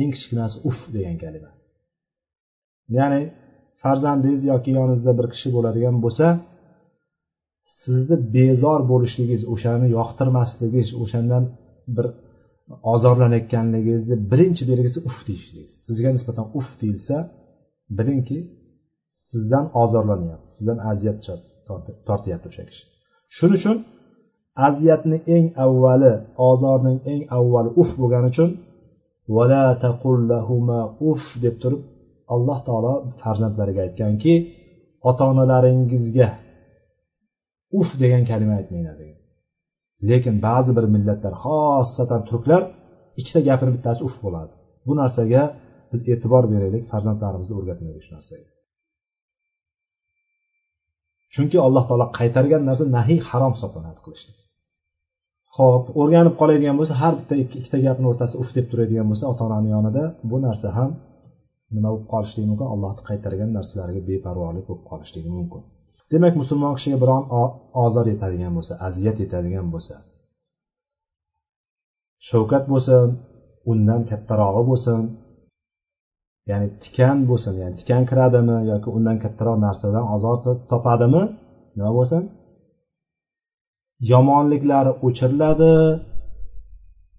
[0.00, 1.50] Eng kichkinasi uf degan kalima.
[2.98, 3.20] Ya'ni
[3.82, 6.26] farzandingiz yoki yoningizda bir kishi bo'ladigan bo'lsa
[7.80, 11.44] sizni bezor bo'lishligingiz o'shani yoqtirmasligingiz o'shandan
[11.96, 12.06] bir
[12.92, 17.16] ozorlanayotganligingizni birinchi belgisi uf deyishligingiz sizga nisbatan uf deyilsa
[17.98, 18.38] bilingki
[19.28, 21.18] sizdan ozorlanyapti sizdan aziyat
[22.08, 22.84] tortyapti o'sha kishi.
[23.36, 23.76] Shuning uchun
[24.68, 26.12] aziyatni eng avvali
[26.50, 28.50] ozorning eng avvali uf bo'lgani uchun
[29.36, 29.62] vala
[31.10, 31.82] uf deb turib
[32.34, 34.34] alloh taolo farzandlariga aytganki
[35.08, 36.28] ota onalaringizga
[37.78, 39.18] uf degan kalima aytmanglar degan.
[40.08, 42.62] Lekin ba'zi bir millatlar xossatan turklar
[43.20, 44.52] ikkita gapini bittasi uf bo'ladi.
[44.86, 45.42] Bu narsaga
[45.90, 48.48] biz e'tibor beraylik farzandlarimizni o'rgatmaylik shu narsaga.
[51.34, 54.36] Chunki alloh taolo qaytargan narsa nahiy harom hisoblanadi qilishlik.
[55.58, 59.68] Ho'p o'rganib qoladigan bo'lsa har bitta ikkita gapni o'rtasida uf deb turadigan bo'lsa ota onani
[59.74, 60.90] yonida bu narsa ham
[61.74, 62.68] nima bo'lib qolishligi mumkin?
[62.74, 65.62] Allohni qaytargan narsalariga beparvolik bo'lib qolishligi mumkin.
[66.12, 67.22] Demak musulmon kishiga biron
[67.84, 69.94] ozor yetadigan bo'lsa aziyat yetadigan bo'lsa
[72.28, 73.06] shavkat bo'lsin
[73.72, 75.00] undan kattarog'i bo'lsin
[76.50, 80.36] ya'ni tikan bo'lsin ya'ni tikan kiradimi yoki undan kattaroq narsadan ozor
[80.72, 81.22] topadimi?
[81.76, 82.22] Nima bo'lsin?
[84.10, 85.72] Yomonliklari o'chiriladi.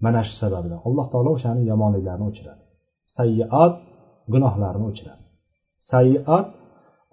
[0.04, 2.62] Mana shu sababdan alloh taolo o'shani yomonliklarini o'chiradi.
[3.16, 3.74] Sayyiat
[4.32, 5.22] gunohlarni o'chiradi.
[5.92, 6.46] Sayyiat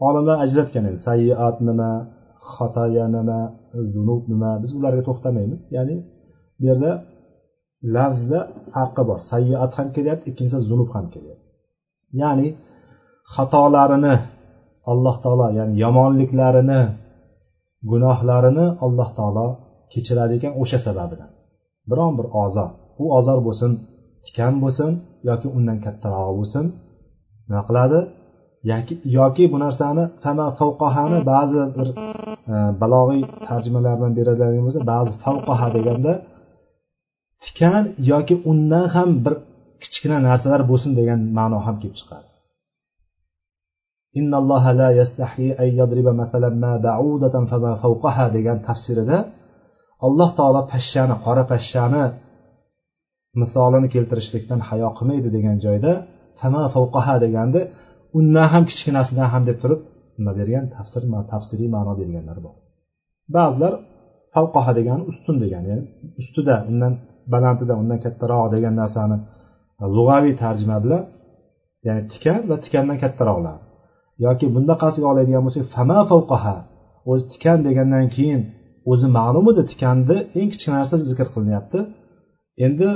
[0.08, 1.92] olimlar ajratgan endi sayyiat nima
[2.54, 3.40] xatoya nima
[3.92, 5.62] zunub nima biz ularga to'xtamaymiz.
[5.76, 5.96] Ya'ni
[6.60, 6.92] bu yerda
[7.96, 8.40] lafzda
[8.76, 9.20] farqi bor.
[9.32, 11.48] Sayyiat ham kelyapti ikkinchisi zunub ham kelyapti.
[12.22, 12.48] Ya'ni
[13.34, 14.16] xatolarini
[14.92, 16.82] alloh taolo ya'ni yomonliklarini
[17.90, 19.48] gunohlarini alloh taolo
[19.94, 21.30] kechiradi ekan o'sha sababidan.
[21.90, 22.70] Biron bir ozor
[23.02, 23.72] u ozor bo'lsin
[24.26, 24.92] tikan bo'lsin
[25.30, 26.66] yoki undan kattarog'i bo'lsin
[27.48, 28.00] nima qiladi?
[28.72, 31.88] Yoki yoki bu narsani fama favqahani ba'zi bir
[32.54, 36.14] e, balog'iy tarjimalar bilan beriladigan bo'lsa ba'zi favqaha deganda
[37.46, 39.34] tikan yoki undan ham bir
[39.84, 42.31] kichkina narsalar bo'lsin degan ma'no ham kelib chiqadi.
[48.36, 49.18] Degan tafsirida
[50.06, 52.04] alloh taolo pashshani qora pashshani
[53.42, 55.92] misolini keltirishlikdan hayo qilmaydi degan joyda
[56.40, 57.62] fama favqaha deganda
[58.18, 59.82] undan ham kichkinasidan ham deb turib
[60.18, 60.66] nima bergan?
[60.76, 61.02] Tafsir
[61.32, 62.56] tafsiriy ma'no berganlar bor.
[63.36, 63.74] Ba'zilar
[64.36, 65.86] favqaha degani ustun degani ya'ni
[66.22, 66.94] ustida undan
[67.34, 69.18] balandida undan kattaroq degan narsani
[69.96, 71.04] lug'aviy tarjima bilan
[71.88, 73.58] ya'ni tikan va tikandan kattaroqlar.
[74.26, 76.56] Yoki bundaqasiga oladigan bo'lsak fama favqaha
[77.12, 78.42] o'zi tikan degandan keyin
[78.92, 81.80] o'zi ma'lum edi tikanni eng kichkina narsa zikr qilinyapti.
[82.66, 82.88] Endi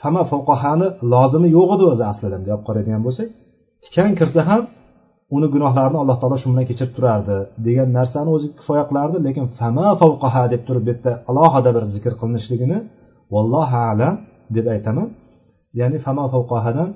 [0.00, 3.28] fama favqahani lozimi yo'q edi o'zi aslida bunday olib qaraydigan bo'lsak.
[3.84, 4.62] Tikan kirsa ham
[5.36, 7.36] uni gunohlarini alloh taolo shu bilan kechirib turardi
[7.66, 12.12] degan narsani o'zi kifoya qilardi lekin fama favqaha deb turib bu yerda alohida bir zikr
[12.20, 12.78] qilinishligini
[13.34, 14.14] vallohu alam
[14.56, 15.08] deb aytaman.
[15.80, 16.88] Ya'ni fama favqahadan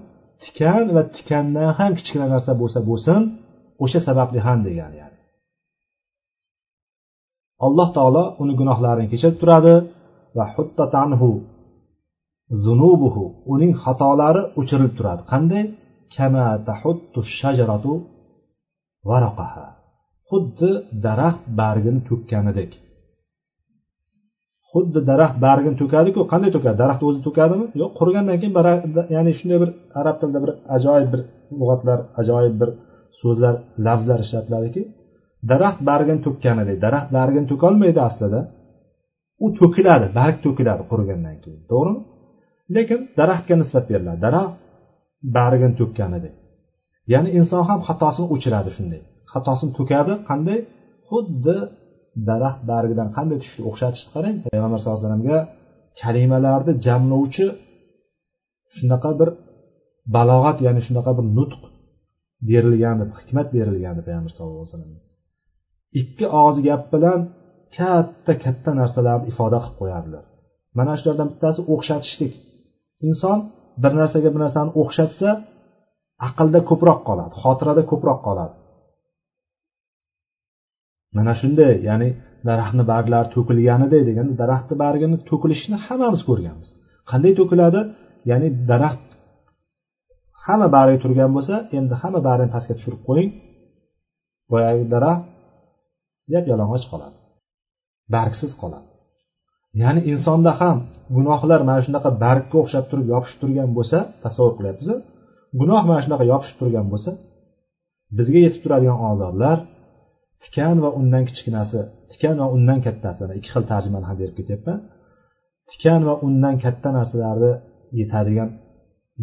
[0.44, 3.20] tikan va tikandan ham kichkina narsa bo'lsa bo'lsin
[3.82, 5.18] o'sha sababli ham degani ya'ni.
[7.66, 9.74] Alloh taolo uni gunohlarini kechirib turadi
[10.36, 11.28] va huttatanhu
[12.64, 13.24] zunubuhu
[13.54, 15.22] uning xatolari o'chirilib turadi.
[15.32, 15.64] Qanday?
[16.14, 17.92] Kama tahuttu shajaratu
[19.10, 19.66] varaqaha.
[20.28, 20.70] Xuddi
[21.06, 22.70] daraxt bargini to'kkanidek.
[24.70, 26.20] Xuddi daraxt bargini to'kadiku.
[26.32, 26.76] Qanday to'kadi?
[26.82, 27.66] Daraxt o'zi to'kadimi?
[27.82, 28.54] Yo'q qurigandan keyin
[29.16, 29.70] ya'ni shunday bir
[30.00, 31.20] arab tilida bir ajoyib bir
[31.60, 32.70] lug'atlar ajoyib bir
[33.20, 33.54] so'zlar
[33.86, 34.82] lafzlar ishlatiladiki
[35.50, 38.40] daraxt bargini to'kkanidek daraxt bargini to'kolmaydi aslida.
[39.44, 42.00] U to'kiladi barg to'kiladi qurigandan keyin to'g'rimi?
[42.76, 44.18] Lekin daraxtga nisbat beriladi.
[44.26, 44.56] Daraxt
[45.36, 46.34] bargini to'kkanidek
[47.12, 49.00] ya'ni inson ham xatosini o'chiradi shunday.
[49.32, 50.58] Xatosini to'kadi qanday?
[51.10, 51.56] Xuddi
[52.30, 54.36] daraxt bargidan qanday tushishni o'xshatishni qarang.
[54.46, 55.38] Payg'ambar sallallohu alayhi vasallamga
[56.00, 57.46] kalimalarni jamlovchi
[58.76, 59.28] shunaqa bir
[60.16, 61.62] balog'at ya'ni shunaqa bir nutq
[62.48, 65.00] berilgan deb hikmat berilgan deb payg'ambar sallallohu alayhi vasallam.
[66.00, 67.20] Ikki og'iz gap bilan
[67.76, 70.24] katta katta narsalarni ifoda qilib qo'yardilar.
[70.78, 72.32] Mana shulardan bittasi o'xshatishlik.
[73.08, 73.38] Inson
[73.82, 75.28] bir narsaga bir narsani o'xshatsa
[76.28, 78.54] aqlda ko'proq qoladi xotirada ko'proq qoladi.
[81.16, 82.08] Mana shunday ya'ni
[82.48, 86.68] daraxtni barglari to'kilganiday deganda daraxtni bargini to'kilishini hammamiz ko'rganmiz.
[87.10, 87.80] Qanday to'kiladi?
[88.30, 89.11] Ya'ni daraxt
[90.46, 93.30] hamma bargi turgan bo'lsa endi hamma bargini pastga tushirib qo'ying.
[94.52, 95.24] Boyagi daraxt
[96.34, 97.16] yap yalang'och qoladi.
[98.14, 98.88] Bargsiz qoladi.
[99.82, 100.76] Ya'ni insonda ham
[101.16, 104.88] gunohlar mana shunaqa bargga o'xshab turib yopishib turgan bo'lsa tasavvur qilyapmiz
[105.60, 107.10] gunoh mana shunaqa yopishib turgan bo'lsa
[108.18, 109.58] bizga yetib turadigan ozorlar
[110.44, 111.80] tikan va undan kichkinasi
[112.12, 114.78] tikan va undan kattasi ikki xil tarjimani ham berib ketyapman.
[115.70, 117.52] Tikan va undan katta narsalarni
[118.00, 118.48] yetadigan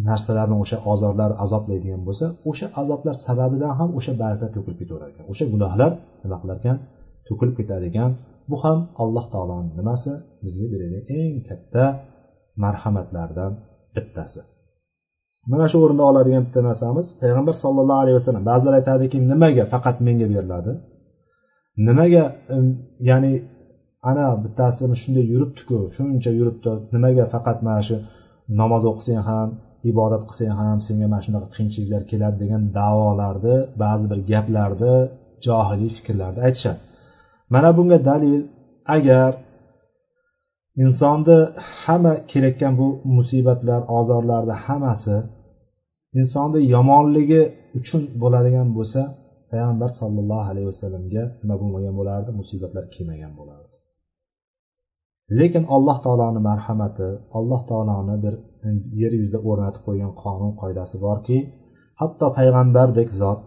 [0.08, 5.24] narsalarni o'sha ozorlar azoblaydigan bo'lsa o'sha azoblar sababidan ham o'sha baraka to'kilib ketaverar ekan.
[5.32, 5.90] O'sha gunohlar
[6.22, 6.76] nima qilar ekan
[7.28, 8.10] to'kilib ketar ekan.
[8.50, 10.10] Bu ham alloh taoloni nimasi?
[10.44, 11.84] Bizga beradigan eng katta
[12.64, 13.52] marhamatlaridan
[13.96, 14.40] bittasi.
[15.52, 20.26] Mana shu o'rinda oladigan bitta narsamiz payg'ambar sallallohu alayhi vasallam ba'zilar aytadiki nimaga faqat menga
[20.32, 20.72] beriladi?
[21.88, 22.24] Nimaga
[23.10, 23.32] ya'ni
[24.10, 27.96] ana bittasi shunday yuribdiku shuncha yuribdi nimaga faqat mana shu
[28.60, 29.48] namoz o'qisang ham
[29.90, 34.94] ibodat qilsang ham senga mana shunaqa qiyinchiliklar keladi degan davolarni ba'zi bir gaplarni
[35.46, 36.80] johiliy fikrlarni aytishadi.
[37.54, 38.40] Mana bunga dalil
[38.96, 39.30] agar
[40.84, 41.38] insonni
[41.82, 45.16] hamma kelayotgan bu musibatlar ozorlarni hammasi
[46.20, 47.42] insonni yomonligi
[47.78, 49.00] uchun bo'ladigan bo'lsa
[49.50, 52.30] payg'ambar sollallohu alayhi vasallamga nima bo'lmagan bo'lardi?
[52.40, 53.74] Musibatlar kelmagan bo'lardi.
[55.38, 57.08] Lekin alloh taoloni marhamati
[57.38, 58.34] alloh taoloni bir
[59.00, 61.38] yer yuzida o'rnatib qo'ygan qonun qoidasi borki
[62.00, 63.40] hatto payg'ambardek zot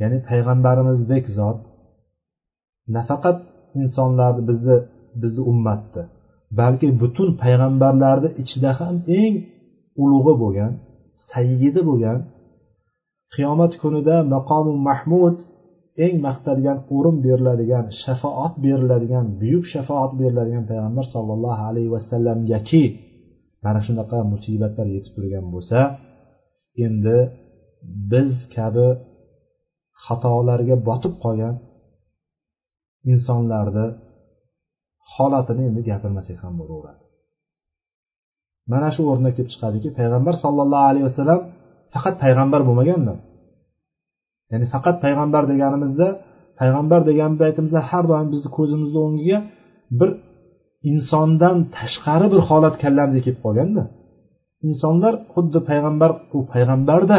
[0.00, 1.60] ya'ni payg'ambarimizdek zot
[2.96, 3.38] nafaqat
[3.80, 4.76] insonlarni bizni
[5.22, 6.02] bizni ummatni
[6.60, 9.34] balki butun payg'ambarlarni ichida ham eng
[10.02, 10.72] ulug'i bo'lgan
[11.30, 12.18] sayyidi bo'lgan
[13.34, 15.36] qiyomat kunida maqomi mahmud
[16.04, 22.84] eng maqtalgan o'rin beriladigan shafoat beriladigan buyuk shafoat beriladigan payg'ambar sollallohu alayhi vasallamgaki
[23.64, 25.78] mana shunaqa musibatlar yetib turgan bo'lsa
[26.86, 27.18] endi
[28.12, 28.86] biz kabi
[30.04, 31.54] xatolarga botib qolgan
[33.12, 33.86] insonlarni
[35.14, 37.02] holatini endi gapirmasak ham bo'laveradi.
[38.72, 41.40] Mana shu o'rinda kelib chiqadiki payg'ambar sollallohu alayhi vasallam
[41.94, 43.14] faqat payg'ambar bo'lmaganda
[44.52, 46.08] ya'ni faqat payg'ambar deganimizda
[46.60, 49.38] payg'ambar degan paytimizda har doim bizni ko'zimizni o'ngiga
[49.98, 50.10] bir
[50.90, 53.82] insondan tashqari bir holat kallamizga kelib qolganda
[54.66, 57.18] insonlar xuddi payg'ambar u payg'ambarda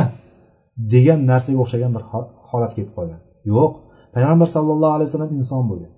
[0.93, 2.03] degan narsaga o'xshagan bir
[2.49, 3.21] holat kelib qolgan.
[3.53, 3.71] Yo'q
[4.15, 5.93] payg'ambar sallallohu alayhi vasallam inson bo'lgan.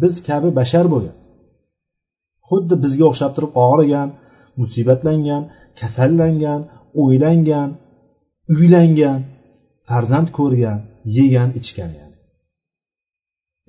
[0.00, 1.16] Biz kabi bashar bo'lgan.
[2.48, 4.08] Xuddi bizga o'xshab turib og'rigan
[4.60, 5.42] musibatlangan
[5.80, 6.60] kasallangan
[7.02, 7.68] o'ylangan
[8.54, 9.18] uylangan
[9.88, 10.78] farzand ko'rgan
[11.16, 12.11] yegan ichgan yani.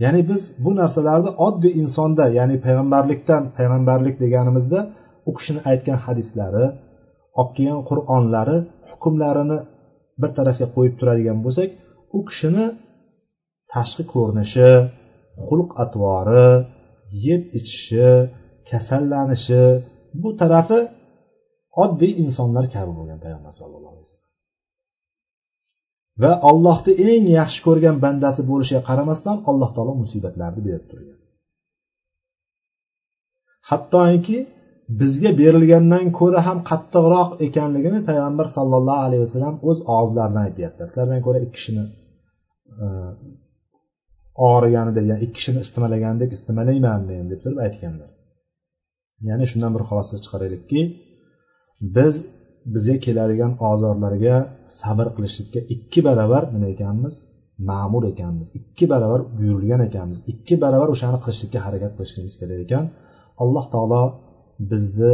[0.04, 4.80] Ya'ni biz bu narsalarni oddiy insonda ya'ni payg'ambarlikdan payg'ambarlik deganimizda
[5.30, 6.66] u kishini aytgan hadislari
[7.40, 8.58] olib kelgan qur'onlari
[8.92, 9.58] hukmlarini
[10.22, 11.70] bir tarafga qo'yib turadigan bo'lsak
[12.18, 12.66] u kishini
[13.74, 14.70] tashqi ko'rinishi
[15.48, 16.48] xulq atvori
[17.26, 18.10] yeb ichishi
[18.70, 19.64] kasallanishi
[20.22, 20.80] bu tarafi
[21.84, 24.23] oddiy insonlar kabi bo'lgan payg'ambar sallallohu alayhi vasallam.
[26.22, 31.18] Va allohni eng yaxshi ko'rgan bandasi bo'lishiga qaramasdan alloh taolo musibatlarni berib turgan.
[33.70, 34.38] Hattoki
[35.02, 40.82] bizga berilgandan ko'ra ham qattiqroq ekanligini payg'ambar sollallohu alayhi vasallam o'z og'izlaridan aytyapti.
[40.90, 41.84] Sizlardan ko'ra ikki kishini
[42.84, 42.86] e,
[44.48, 48.10] og'riganida ya'ni ikki kishini istimalagandek istimalayman men deb turib aytganlar.
[49.30, 50.82] Ya'ni shundan bir xulosa chiqaraylikki
[51.96, 52.16] biz
[52.74, 54.36] bizga keladigan ozorlarga
[54.80, 57.16] sabr qilishlikka ikki barobar nima ekanmiz?
[57.70, 58.48] Ma'mur ekanmiz.
[58.60, 60.18] Ikki barobar buyurilgan ekanmiz.
[60.32, 62.86] Ikki barobar o'shani qilishlikka harakat qilishligimiz kerak ekan.
[63.44, 64.04] Alloh taolo
[64.72, 65.14] bizni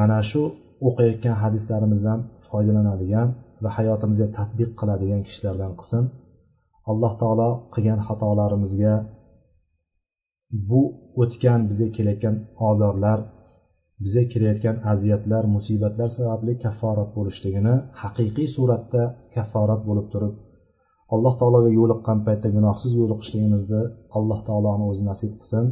[0.00, 0.42] mana shu
[0.88, 2.18] o'qiyotgan hadislarimizdan
[2.48, 3.28] foydalanadigan
[3.62, 6.04] va hayotimizga tadbiq qiladigan kishilardan qilsin.
[6.90, 8.94] Alloh taolo qilgan xatolarimizga
[10.68, 10.82] bu
[11.22, 12.36] o'tgan bizga kelayotgan
[12.68, 13.18] ozorlar
[14.03, 19.03] bizga kelayotgan aziyatlar musibatlar sababli kafforat bo'lishligini haqiqiy suratda
[19.35, 20.33] kafforat bo'lib turib
[21.15, 23.81] alloh taologa yo'liqqan paytda gunohsiz yo'liqishligimizni
[24.17, 25.65] alloh taoloni o'zi nasib qilsin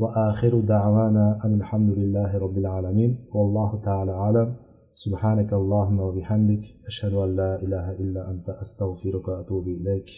[0.00, 4.48] وآخر دعوانا أن الحمد لله رب العالمين والله تعالى أعلم
[5.04, 10.10] سبحانك اللهم وبحمدك أشهد أن لا إله إلا أنت أستغفرك وأتوب إليك